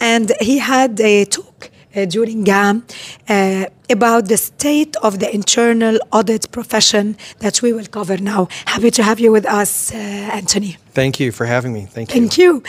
[0.01, 1.71] And he had a talk
[2.05, 2.85] during GAM
[3.29, 8.49] uh, about the state of the internal audit profession that we will cover now.
[8.67, 10.77] Happy to have you with us, uh, Anthony.
[10.93, 11.87] Thank you for having me.
[11.87, 12.21] Thank you.
[12.21, 12.63] Thank you.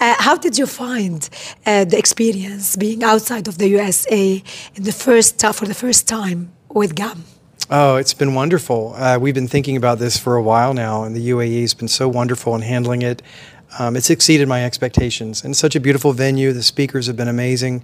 [0.00, 1.28] Uh, how did you find
[1.66, 4.42] uh, the experience being outside of the USA
[4.74, 7.24] in the first uh, for the first time with GAM?
[7.70, 8.94] Oh, it's been wonderful.
[8.94, 11.88] Uh, we've been thinking about this for a while now, and the UAE has been
[11.88, 13.22] so wonderful in handling it.
[13.78, 16.52] Um, it's exceeded my expectations, and it's such a beautiful venue.
[16.52, 17.82] The speakers have been amazing.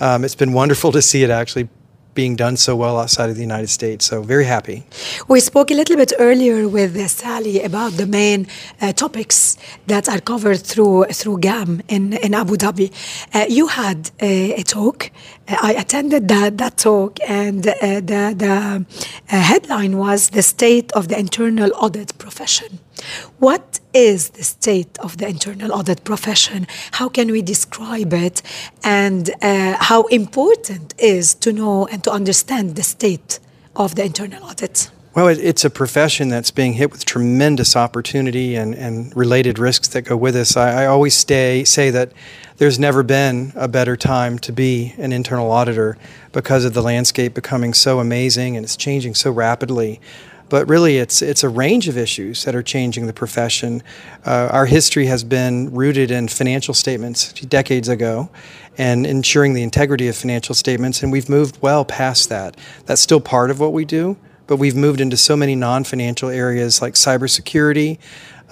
[0.00, 1.68] Um, it's been wonderful to see it actually
[2.16, 4.04] being done so well outside of the United States.
[4.06, 4.84] So very happy.
[5.28, 8.48] We spoke a little bit earlier with uh, Sally about the main
[8.80, 12.88] uh, topics that are covered through through GAM in, in Abu Dhabi.
[13.32, 15.10] Uh, you had a, a talk.
[15.46, 17.74] Uh, I attended that, that talk, and uh,
[18.10, 18.54] the, the
[19.30, 22.80] uh, headline was The State of the Internal Audit Profession.
[23.38, 26.66] What is the state of the internal audit profession?
[26.92, 28.42] How can we describe it?
[28.84, 33.38] And uh, how important is to know and to understand the state
[33.74, 34.90] of the internal audit?
[35.14, 39.88] Well, it, it's a profession that's being hit with tremendous opportunity and, and related risks
[39.88, 40.58] that go with us.
[40.58, 42.12] I, I always stay, say that
[42.58, 45.96] there's never been a better time to be an internal auditor
[46.32, 50.00] because of the landscape becoming so amazing and it's changing so rapidly
[50.48, 53.82] but really it's it's a range of issues that are changing the profession.
[54.24, 58.28] Uh, our history has been rooted in financial statements decades ago,
[58.78, 62.56] and ensuring the integrity of financial statements, and we've moved well past that.
[62.86, 64.16] That's still part of what we do,
[64.46, 67.98] but we've moved into so many non-financial areas like cybersecurity.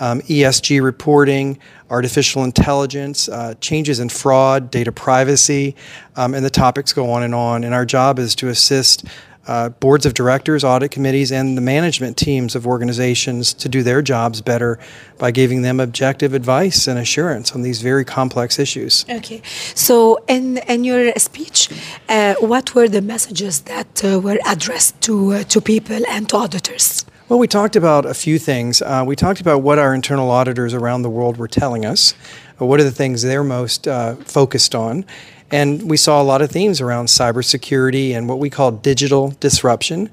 [0.00, 5.76] Um, ESG reporting, artificial intelligence, uh, changes in fraud, data privacy,
[6.16, 7.62] um, and the topics go on and on.
[7.62, 9.04] And our job is to assist
[9.46, 14.02] uh, boards of directors, audit committees, and the management teams of organizations to do their
[14.02, 14.78] jobs better
[15.18, 19.04] by giving them objective advice and assurance on these very complex issues.
[19.08, 19.42] Okay.
[19.74, 21.68] So, in, in your speech,
[22.08, 26.36] uh, what were the messages that uh, were addressed to, uh, to people and to
[26.36, 27.04] auditors?
[27.28, 28.82] Well, we talked about a few things.
[28.82, 32.12] Uh, we talked about what our internal auditors around the world were telling us.
[32.58, 35.06] What are the things they're most uh, focused on?
[35.50, 40.10] And we saw a lot of themes around cybersecurity and what we call digital disruption,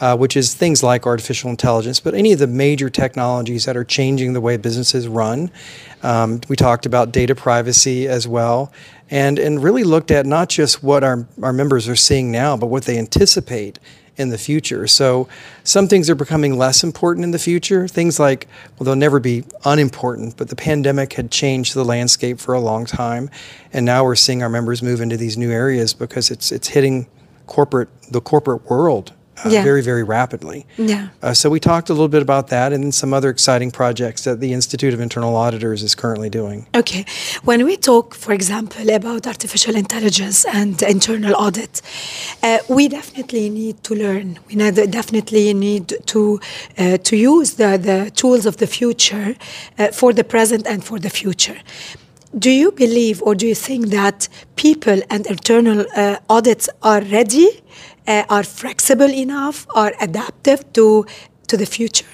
[0.00, 3.84] uh, which is things like artificial intelligence, but any of the major technologies that are
[3.84, 5.50] changing the way businesses run.
[6.02, 8.72] Um, we talked about data privacy as well,
[9.10, 12.66] and, and really looked at not just what our, our members are seeing now, but
[12.66, 13.78] what they anticipate
[14.18, 14.86] in the future.
[14.86, 15.28] So
[15.64, 17.88] some things are becoming less important in the future.
[17.88, 18.48] Things like,
[18.78, 22.84] well, they'll never be unimportant, but the pandemic had changed the landscape for a long
[22.84, 23.30] time.
[23.72, 27.06] And now we're seeing our members move into these new areas because it's it's hitting
[27.46, 29.12] corporate the corporate world
[29.44, 29.62] uh, yeah.
[29.62, 30.66] very, very rapidly.
[30.76, 31.08] Yeah.
[31.22, 34.40] Uh, so we talked a little bit about that and some other exciting projects that
[34.40, 36.66] the Institute of Internal Auditors is currently doing.
[36.74, 37.04] Okay.
[37.44, 41.82] When we talk, for example, about artificial intelligence and internal audit,
[42.42, 44.38] uh, we definitely need to learn.
[44.48, 46.40] We definitely need to
[46.78, 49.36] uh, to use the, the tools of the future
[49.78, 51.58] uh, for the present and for the future
[52.38, 57.48] do you believe or do you think that people and internal uh, audits are ready
[58.08, 61.06] uh, are flexible enough, are adaptive to
[61.46, 62.06] to the future?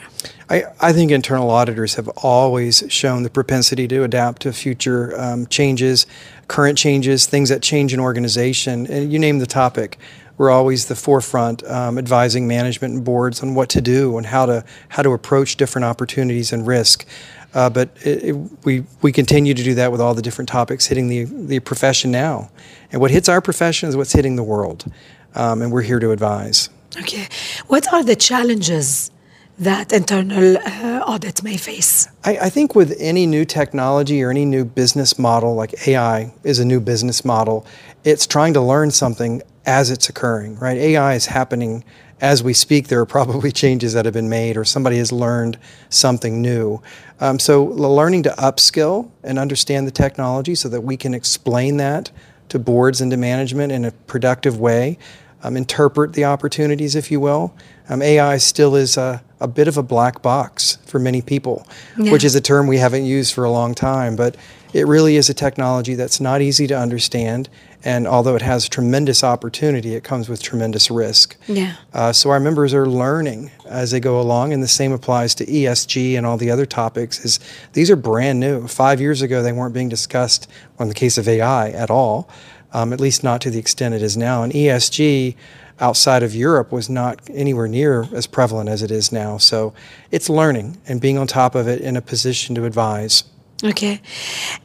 [0.49, 5.47] I, I think internal auditors have always shown the propensity to adapt to future um,
[5.47, 6.07] changes,
[6.49, 8.87] current changes, things that change an organization.
[8.87, 9.99] And you name the topic,
[10.37, 14.47] we're always the forefront, um, advising management and boards on what to do and how
[14.47, 17.07] to how to approach different opportunities and risk.
[17.55, 20.87] Uh, but it, it, we we continue to do that with all the different topics
[20.87, 22.51] hitting the the profession now,
[22.91, 24.91] and what hits our profession is what's hitting the world
[25.35, 26.71] um, and we're here to advise.
[26.97, 27.29] Okay.
[27.67, 29.11] What are the challenges
[29.59, 32.09] that internal uh, audit may face?
[32.25, 36.59] I, I, think with any new technology or any new business model, like AI is
[36.59, 37.67] a new business model,
[38.03, 40.77] it's trying to learn something as it's occurring, right?
[40.77, 41.85] AI is happening
[42.21, 42.89] as we speak.
[42.89, 45.59] There are probably changes that have been made, or somebody has learned
[45.89, 46.83] something new.
[47.21, 52.11] Um, so, learning to upskill and understand the technology so that we can explain that
[52.49, 54.99] to boards and to management in a productive way
[55.45, 57.55] um, interpret the opportunities, if you will.
[57.89, 61.67] Um, AI still is a, a, bit of a black box for many people,
[61.99, 62.11] yeah.
[62.11, 64.37] which is a term we haven't used for a long time, but
[64.73, 67.51] it really is a technology that's not easy to understand.
[67.85, 71.37] And although it has tremendous opportunity, it comes with tremendous risk.
[71.47, 71.77] Yeah.
[71.93, 75.45] Uh, so our members are learning as they go along, and the same applies to
[75.45, 77.23] ESG and all the other topics.
[77.23, 77.39] Is
[77.75, 78.67] these are brand new.
[78.67, 82.31] Five years ago, they weren't being discussed on the case of AI at all
[82.75, 84.43] um, at least not to the extent it is now.
[84.43, 85.35] And ESG
[85.81, 89.39] outside of Europe was not anywhere near as prevalent as it is now.
[89.39, 89.73] So
[90.11, 93.25] it's learning and being on top of it in a position to advise.
[93.63, 94.01] Okay.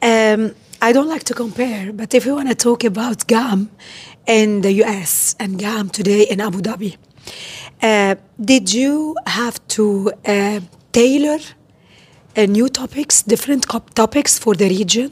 [0.01, 3.69] Um, I don't like to compare, but if we want to talk about GAM
[4.25, 6.97] in the US and GAM today in Abu Dhabi,
[7.81, 10.59] uh, did you have to uh,
[10.91, 11.39] tailor
[12.35, 15.11] uh, new topics, different topics for the region?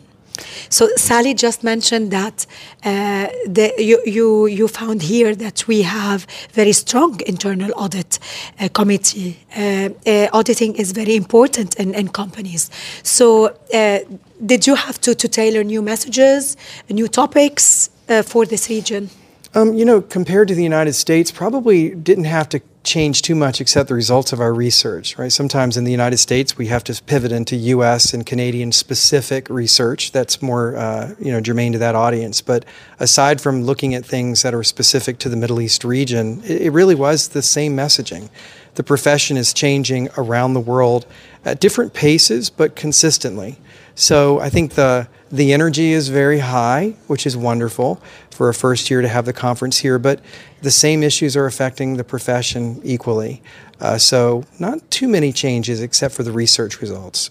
[0.70, 2.46] So Sally just mentioned that
[2.84, 8.20] uh, the, you, you, you found here that we have very strong internal audit
[8.60, 9.40] uh, committee.
[9.56, 12.70] Uh, uh auditing is very important in, in companies.
[13.04, 14.00] So uh,
[14.46, 16.58] did you have to, to tailor new messages,
[16.90, 17.90] new topics?
[18.10, 19.10] uh, for this region?
[19.58, 23.60] Um, you know, compared to the United States, probably didn't have to change too much
[23.60, 25.32] except the results of our research, right?
[25.32, 28.14] Sometimes in the United States, we have to pivot into U.S.
[28.14, 32.40] and Canadian specific research that's more, uh, you know, germane to that audience.
[32.40, 32.66] But
[33.00, 36.70] aside from looking at things that are specific to the Middle East region, it, it
[36.70, 38.30] really was the same messaging.
[38.76, 41.08] The profession is changing around the world
[41.44, 43.58] at different paces, but consistently.
[43.96, 48.02] So I think the the energy is very high, which is wonderful
[48.32, 50.00] for a first year to have the conference here.
[50.00, 50.22] But
[50.62, 53.42] the same issues are affecting the profession equally.
[53.80, 57.30] Uh, so not too many changes except for the research results.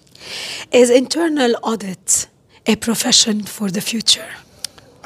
[0.73, 2.29] Is internal audit
[2.67, 4.29] a profession for the future?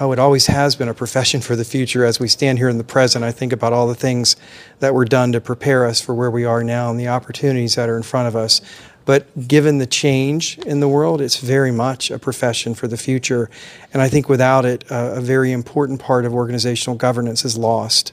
[0.00, 2.04] oh, it always has been a profession for the future.
[2.04, 4.34] As we stand here in the present, I think about all the things
[4.78, 7.88] that were done to prepare us for where we are now and the opportunities that
[7.88, 8.62] are in front of us.
[9.10, 13.50] But given the change in the world, it's very much a profession for the future.
[13.92, 18.12] And I think without it, uh, a very important part of organizational governance is lost.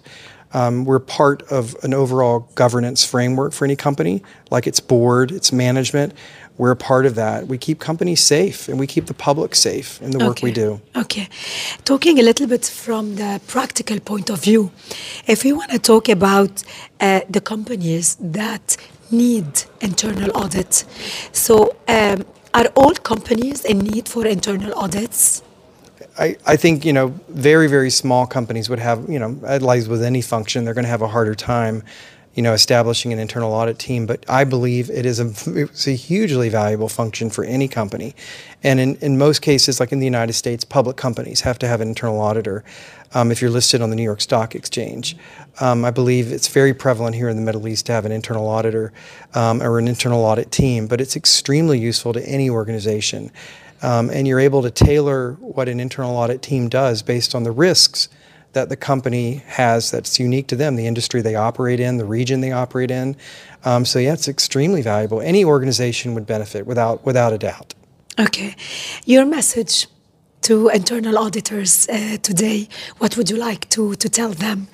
[0.54, 5.52] Um, we're part of an overall governance framework for any company, like its board, its
[5.52, 6.14] management.
[6.58, 7.45] We're a part of that.
[7.45, 10.82] We keep companies safe and we keep the public safe in the work we do.
[10.95, 11.30] Okay.
[11.86, 14.72] Talking a little bit from the practical point of view,
[15.28, 16.64] if we want to talk about
[17.00, 18.78] uh, the companies that
[19.12, 20.84] need internal audit,
[21.32, 25.43] so um, are all companies in need for internal audits?
[26.20, 30.03] I, I think you know very very small companies would have you know as with
[30.03, 30.66] any function.
[30.66, 31.84] They're going to have a harder time
[32.38, 35.94] you know establishing an internal audit team but I believe it is a it's a
[35.94, 38.16] hugely valuable function for any company.
[38.64, 41.82] And in, in most cases like in the United States public companies have to have
[41.82, 42.64] an internal auditor
[43.16, 45.18] um, if you're listed on the New York Stock Exchange.
[45.60, 48.48] Um, I believe it's very prevalent here in the Middle East to have an internal
[48.48, 48.94] auditor
[49.34, 53.32] um, or an internal audit team but it's extremely useful to any organization.
[53.82, 57.52] Um, and you're able to tailor what an internal audit team does based on the
[57.52, 58.10] risks
[58.54, 62.41] that the company has that's unique to them, the industry they operate in, the region
[62.41, 63.16] they operate in.
[63.66, 65.22] Um, so yeah, it's extremely valuable.
[65.22, 67.74] Any organization would benefit without without a doubt.
[68.20, 68.56] Okay,
[69.06, 69.88] your message
[70.41, 72.68] to internal auditors uh, today.
[72.98, 74.68] What would you like to to tell them?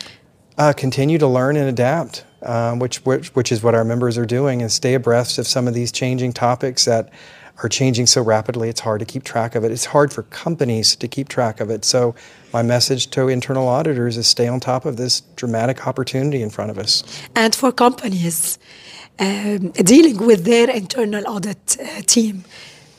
[0.57, 4.25] Uh, continue to learn and adapt, um, which, which which is what our members are
[4.25, 7.09] doing, and stay abreast of some of these changing topics that
[7.63, 9.71] are changing so rapidly, it's hard to keep track of it.
[9.71, 11.85] It's hard for companies to keep track of it.
[11.85, 12.15] So,
[12.51, 16.69] my message to internal auditors is stay on top of this dramatic opportunity in front
[16.69, 17.03] of us.
[17.35, 18.59] And for companies
[19.19, 22.43] um, dealing with their internal audit uh, team,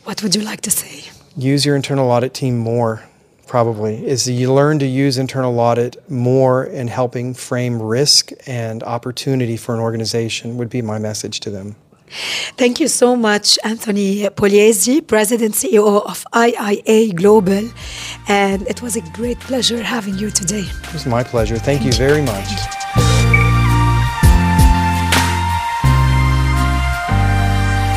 [0.04, 1.10] what would you like to say?
[1.36, 3.02] Use your internal audit team more,
[3.46, 9.56] probably, is you learn to use internal audit more in helping frame risk and opportunity
[9.56, 11.76] for an organization, would be my message to them.
[12.56, 17.70] Thank you so much, Anthony Pugliese, President CEO of IIA Global.
[18.28, 20.64] And it was a great pleasure having you today.
[20.84, 21.56] It was my pleasure.
[21.56, 22.83] Thank, Thank you very much.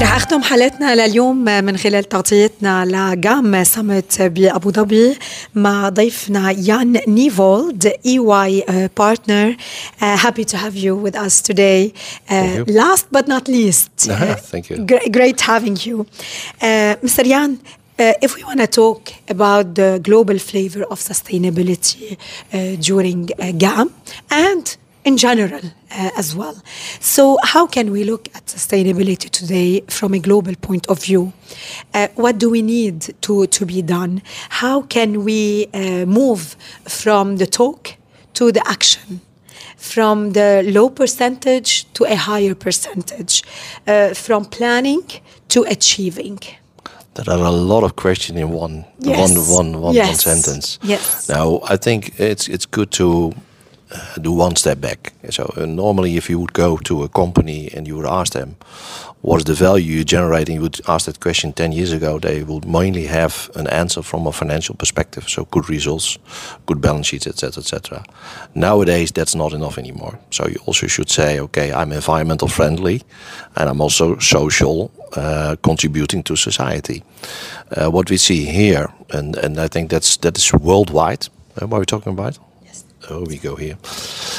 [0.01, 5.17] رح اختم حلقتنا لليوم من خلال تغطيتنا لجام سمت بابو ظبي
[5.55, 9.55] مع ضيفنا يان نيفولد اي واي بارتنر
[10.01, 11.93] happy to have you with us today
[12.29, 12.33] uh,
[12.67, 14.77] last but not least uh, thank you
[15.17, 16.05] great having you
[16.61, 17.25] uh, Mr.
[17.33, 17.51] Yan
[17.99, 19.01] uh, if we want to talk
[19.35, 22.17] about the global flavor of sustainability uh,
[22.89, 23.87] during uh, GAM
[24.47, 24.65] and
[25.07, 26.61] in general uh, as well.
[26.99, 31.31] So, how can we look at sustainability today from a global point of view?
[31.93, 34.21] Uh, what do we need to, to be done?
[34.49, 37.93] How can we uh, move from the talk
[38.33, 39.21] to the action?
[39.77, 43.43] From the low percentage to a higher percentage,
[43.85, 45.03] uh, from planning
[45.49, 46.39] to achieving.
[47.13, 49.19] There are a lot of questions in one, yes.
[49.19, 50.07] one, one, one, yes.
[50.07, 50.79] one sentence.
[50.83, 51.29] Yes.
[51.29, 53.33] Now, I think it's it's good to
[54.21, 55.13] do one step back.
[55.29, 58.55] So uh, normally, if you would go to a company and you would ask them,
[59.21, 62.19] "What is the value you generate?" and you would ask that question ten years ago,
[62.19, 65.29] they would mainly have an answer from a financial perspective.
[65.29, 66.17] So good results,
[66.65, 68.03] good balance sheets, etc., etc.
[68.53, 70.19] Nowadays, that's not enough anymore.
[70.29, 73.01] So you also should say, "Okay, I'm environmental friendly,
[73.55, 77.03] and I'm also social, uh, contributing to society."
[77.71, 81.27] Uh, what we see here, and and I think that's that is worldwide.
[81.55, 82.39] Uh, what are we talking about?
[83.09, 83.77] Oh, we go here.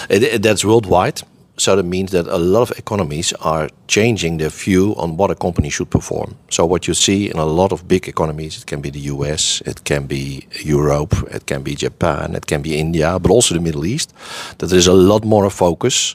[0.09, 1.23] It, it, that's worldwide.
[1.59, 5.35] So that means that a lot of economies are changing their view on what a
[5.35, 6.37] company should perform.
[6.51, 9.61] So what you see in a lot of big economies, it can be the US,
[9.63, 13.61] it can be Europe, it can be Japan, it can be India, but also the
[13.61, 14.15] Middle East,
[14.59, 16.15] that there is a lot more focus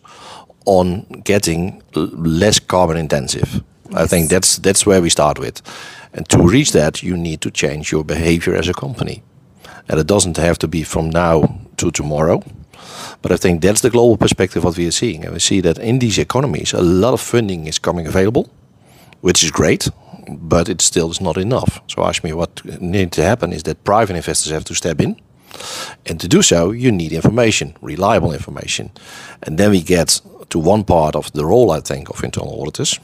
[0.65, 3.61] on getting less carbon intensive.
[3.89, 3.99] Yes.
[4.01, 5.61] I think that's that's where we start with.
[6.13, 9.23] And to reach that, you need to change your behavior as a company.
[9.89, 12.41] And it doesn't have to be from now to tomorrow.
[13.22, 15.23] But I think that's the global perspective what we are seeing.
[15.26, 18.49] And we see that in these economies, a lot of funding is coming available,
[19.22, 19.89] which is great,
[20.27, 21.81] but it still is not enough.
[21.88, 25.15] So ask me what needs to happen is that private investors have to step in.
[26.05, 28.91] And to do so, you need information, reliable information.
[29.43, 32.99] And then we get to one part of the role, I think, of internal auditors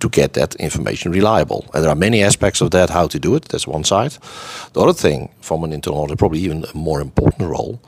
[0.00, 1.64] to get that information reliable.
[1.72, 3.44] And there are many aspects of that, how to do it.
[3.44, 4.16] That's one side.
[4.72, 7.80] The other thing, from an internal audit, probably even a more important role,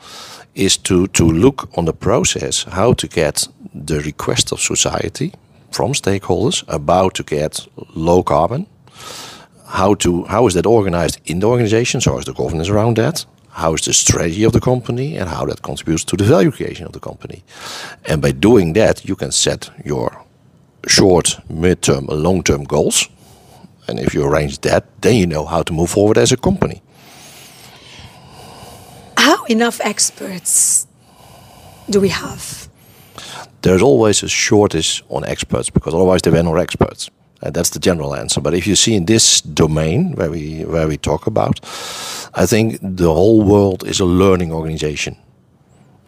[0.55, 5.32] is to, to look on the process, how to get the request of society
[5.70, 8.66] from stakeholders about to get low carbon.
[9.66, 12.01] How to how is that organized in the organization?
[12.01, 13.24] So is the governance around that?
[13.48, 16.86] How is the strategy of the company and how that contributes to the value creation
[16.86, 17.43] of the company?
[18.06, 20.21] And by doing that, you can set your
[20.86, 23.09] short, mid-term, and long-term goals.
[23.88, 26.82] And if you arrange that, then you know how to move forward as a company.
[29.16, 30.86] How enough experts
[31.90, 32.68] do we have?
[33.62, 37.10] There's always a shortage on experts because otherwise there were no experts.
[37.42, 38.40] And that's the general answer.
[38.40, 41.60] But if you see in this domain where we where we talk about,
[42.34, 45.16] I think the whole world is a learning organization.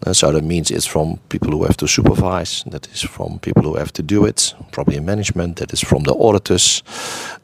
[0.04, 3.62] And so that means it's from people who have to supervise, that is from people
[3.62, 6.82] who have to do it, probably in management, that is from the auditors.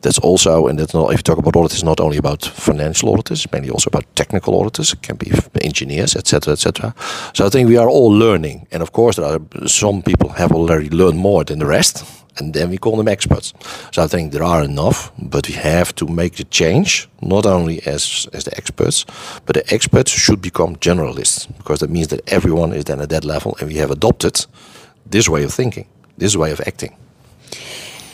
[0.02, 3.50] That's also, and that's not, if you talk about auditors, not only about financial auditors,
[3.52, 5.32] mainly also about technical auditors, it can be
[5.62, 6.94] engineers, etc., etc.
[7.34, 8.66] So I think we are all learning.
[8.72, 12.04] And of course, there are some people have already learned more than the rest
[12.40, 13.52] and then we call them experts.
[13.92, 17.86] So I think there are enough, but we have to make the change, not only
[17.86, 19.04] as, as the experts,
[19.46, 23.24] but the experts should become generalists, because that means that everyone is then at that
[23.24, 24.46] level, and we have adopted
[25.10, 25.86] this way of thinking,
[26.18, 26.96] this way of acting.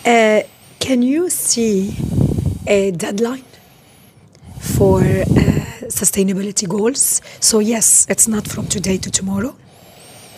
[0.05, 0.43] Uh,
[0.79, 1.97] can you see
[2.67, 3.45] a deadline
[4.61, 5.25] for uh,
[5.89, 7.21] sustainability goals?
[7.41, 9.57] So, yes, it's not from today to tomorrow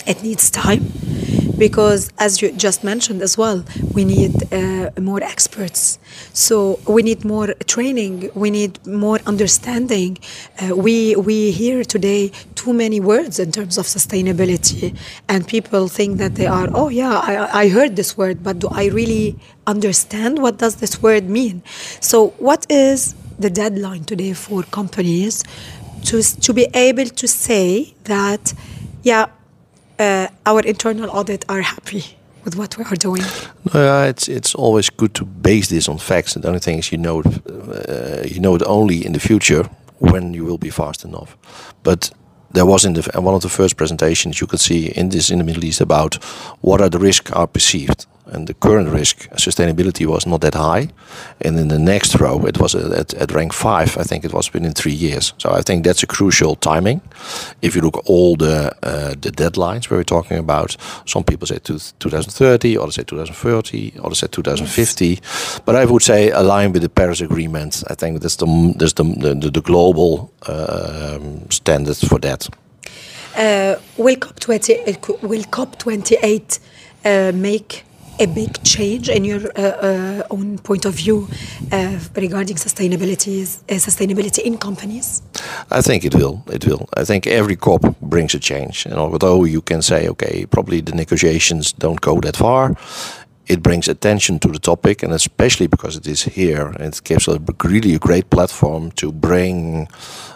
[0.08, 0.84] it needs time
[1.58, 5.98] because as you just mentioned as well we need uh, more experts.
[6.32, 8.30] So we need more training.
[8.34, 10.18] We need more understanding.
[10.60, 14.96] Uh, we we hear today too many words in terms of sustainability
[15.28, 18.68] and people think that they are oh yeah I, I heard this word but do
[18.72, 19.36] i really
[19.66, 21.62] understand what does this word mean?
[22.00, 25.44] So what is the deadline today for companies
[26.06, 28.54] to, to be able to say that
[29.02, 29.26] yeah
[29.98, 32.04] uh, our internal audit are happy
[32.44, 33.22] with what we are doing?
[33.74, 36.34] Uh, it's it's always good to base this on facts.
[36.34, 39.64] The only thing is, you know, uh, you know it only in the future
[39.98, 41.36] when you will be fast enough.
[41.82, 42.10] But
[42.54, 45.38] there was in the one of the first presentations you could see in this in
[45.38, 46.24] the Middle East about
[46.60, 50.88] what are the risks are perceived and the current risk sustainability was not that high.
[51.40, 53.96] And in the next row, it was at, at rank five.
[53.98, 55.32] I think it was within three years.
[55.38, 57.00] So I think that's a crucial timing.
[57.62, 60.76] If you look all the uh, the deadlines we we're talking about,
[61.06, 65.06] some people say two, 2030, others say 2030, others say 2050.
[65.06, 65.60] Yes.
[65.64, 67.82] But I would say align with the Paris Agreement.
[67.90, 71.18] I think that's the that's the the, the global uh,
[71.50, 72.48] standards for that.
[73.36, 76.58] Uh, will COP twenty will COP twenty eight
[77.04, 77.84] uh, make
[78.20, 81.28] a big change in your uh, uh, own point of view
[81.72, 85.22] uh, regarding sustainability, sustainability in companies?
[85.70, 86.42] I think it will.
[86.52, 86.88] It will.
[86.96, 88.86] I think every COP brings a change.
[88.86, 92.74] And although you can say, okay, probably the negotiations don't go that far,
[93.46, 97.40] it brings attention to the topic, and especially because it is here, it gives a
[97.64, 99.88] really a great platform to bring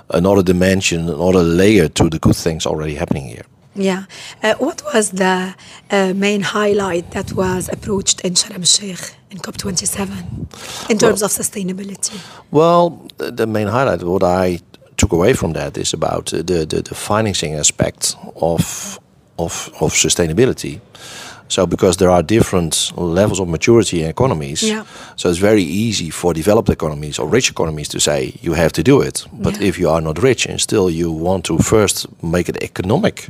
[0.09, 3.45] another dimension, another layer to the good things already happening here.
[3.75, 4.05] Yeah.
[4.43, 5.55] Uh, what was the
[5.91, 11.27] uh, main highlight that was approached in Sharm el Sheikh in COP27 in terms well,
[11.27, 12.21] of sustainability?
[12.51, 14.61] Well, the main highlight, what I
[14.97, 18.99] took away from that, is about the, the, the financing aspect of,
[19.39, 20.81] of, of sustainability.
[21.53, 24.85] So because there are different levels of maturity in economies, yeah.
[25.17, 28.83] so it's very easy for developed economies or rich economies to say you have to
[28.83, 29.27] do it.
[29.33, 29.69] But yeah.
[29.69, 33.29] if you are not rich and still you want to first make it economic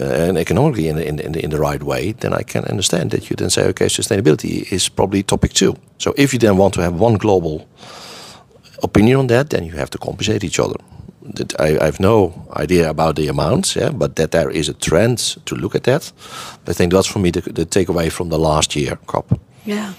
[0.00, 3.10] uh, and economically in, in, in, the, in the right way, then I can understand
[3.10, 5.74] that you then say, okay, sustainability is probably topic two.
[5.98, 7.66] So if you then want to have one global
[8.80, 10.76] opinion on that, then you have to compensate each other.
[11.58, 15.18] I, I, have no idea about the amounts, yeah, but that there is a trend
[15.46, 16.12] to look at that.
[16.68, 19.40] I think that's for me the, the takeaway from the last year COP.
[19.64, 19.92] Yeah.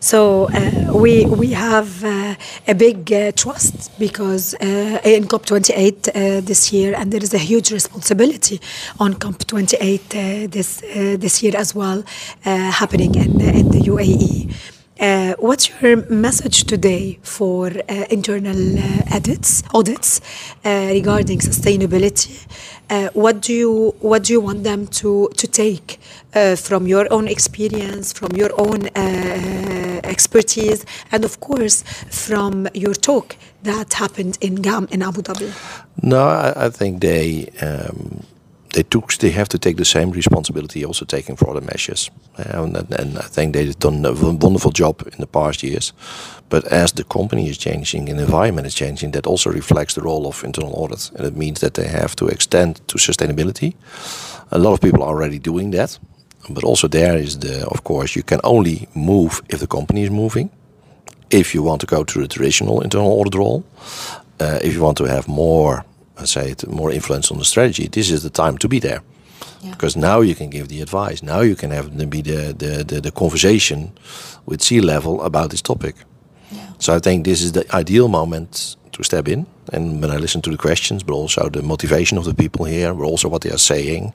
[0.00, 2.34] So uh, we we have uh,
[2.68, 7.38] a big uh, trust because uh, in COP28 uh, this year, and there is a
[7.38, 8.60] huge responsibility
[8.98, 10.80] on COP28 uh, this
[11.20, 12.04] this year as well,
[12.42, 14.75] happening in in the UAE.
[14.98, 20.22] Uh, what's your message today for uh, internal uh, audits, audits
[20.64, 22.46] uh, regarding sustainability?
[22.88, 26.00] Uh, what do you what do you want them to to take
[26.56, 28.88] from your own experience, from your own
[30.04, 35.52] expertise, and of course from your talk that happened in GAM in Abu Dhabi?
[36.02, 37.50] No, I, I think they.
[37.60, 38.22] Um,
[38.76, 42.10] they took they have to take the same responsibility also taking for other measures.
[42.36, 45.94] And, and, I think they've done a wonderful job in the past years.
[46.48, 50.02] But as the company is changing and the environment is changing that also reflects the
[50.02, 51.10] role of internal audit.
[51.16, 53.72] And it means that they have to extend to sustainability.
[54.50, 55.98] A lot of people are already doing that.
[56.50, 60.10] But also there is the of course you can only move if the company is
[60.10, 60.50] moving.
[61.30, 63.64] If you want to go to the traditional internal audit role
[64.40, 65.84] uh, if you want to have more
[66.24, 69.02] say it, more influence on the strategy, this is the time to be there.
[69.62, 69.70] Yeah.
[69.70, 71.22] Because now you can give the advice.
[71.22, 73.92] Now you can have the, be the, the, the, the conversation
[74.46, 75.94] with C-level about this topic.
[76.50, 76.68] Yeah.
[76.78, 79.46] So I think this is the ideal moment to step in.
[79.72, 82.94] And when I listen to the questions, but also the motivation of the people here,
[82.94, 84.12] but also what they are saying,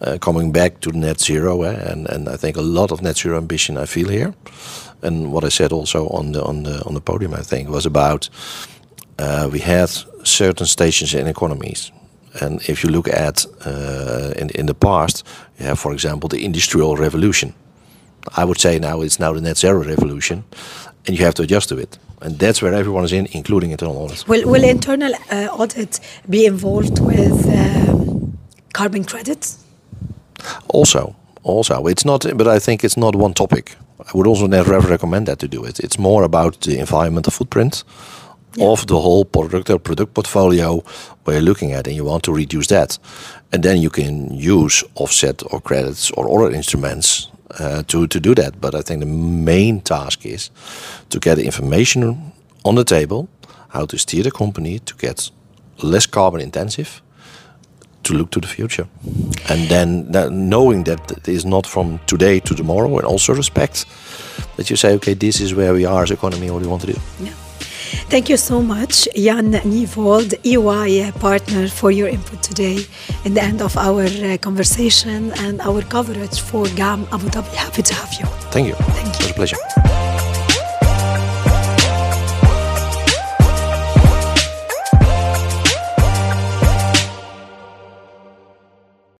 [0.00, 3.18] uh, coming back to net zero, eh, and and I think a lot of net
[3.18, 4.32] zero ambition I feel here,
[5.02, 7.86] and what I said also on the on the on the podium, I think was
[7.86, 8.30] about
[9.52, 9.90] we had
[10.22, 11.92] certain stations in economies.
[12.40, 15.26] And if you look at uh, in, in the past,
[15.58, 17.54] you have, for example, the industrial revolution.
[18.36, 20.44] I would say now it's now the net zero revolution,
[21.06, 21.98] and you have to adjust to it.
[22.20, 24.28] And that's where everyone is in, including internal audit.
[24.28, 28.38] Will, will internal uh, audit be involved with um,
[28.72, 29.58] carbon credits?
[30.68, 32.26] Also, also, it's not.
[32.36, 33.76] But I think it's not one topic.
[33.98, 35.80] I would also never ever recommend that to do it.
[35.80, 37.84] It's more about the environmental footprint
[38.54, 38.66] yeah.
[38.66, 40.82] of the whole product or product portfolio
[41.24, 42.98] where you're looking at and you want to reduce that.
[43.52, 47.28] And then you can use offset or credits or other instruments
[47.58, 48.60] uh, to, to do that.
[48.60, 50.50] But I think the main task is
[51.08, 52.32] to get the information
[52.64, 53.28] on the table,
[53.68, 55.30] how to steer the company to get
[55.82, 57.02] less carbon intensive
[58.02, 58.86] to look to the future.
[59.48, 63.84] And then that, knowing that it is not from today to tomorrow in also respects,
[64.56, 66.82] that you say, okay, this is where we are as economy, what do you want
[66.82, 67.00] to do?
[67.20, 67.34] Yeah.
[68.08, 72.86] Thank you so much, Jan Nievold, EY partner, for your input today
[73.24, 77.54] in the end of our uh, conversation and our coverage for GAM Abu Dhabi.
[77.54, 78.26] Happy to have you.
[78.50, 78.74] Thank you.
[78.74, 79.26] Thank you.
[79.28, 80.09] It was a pleasure.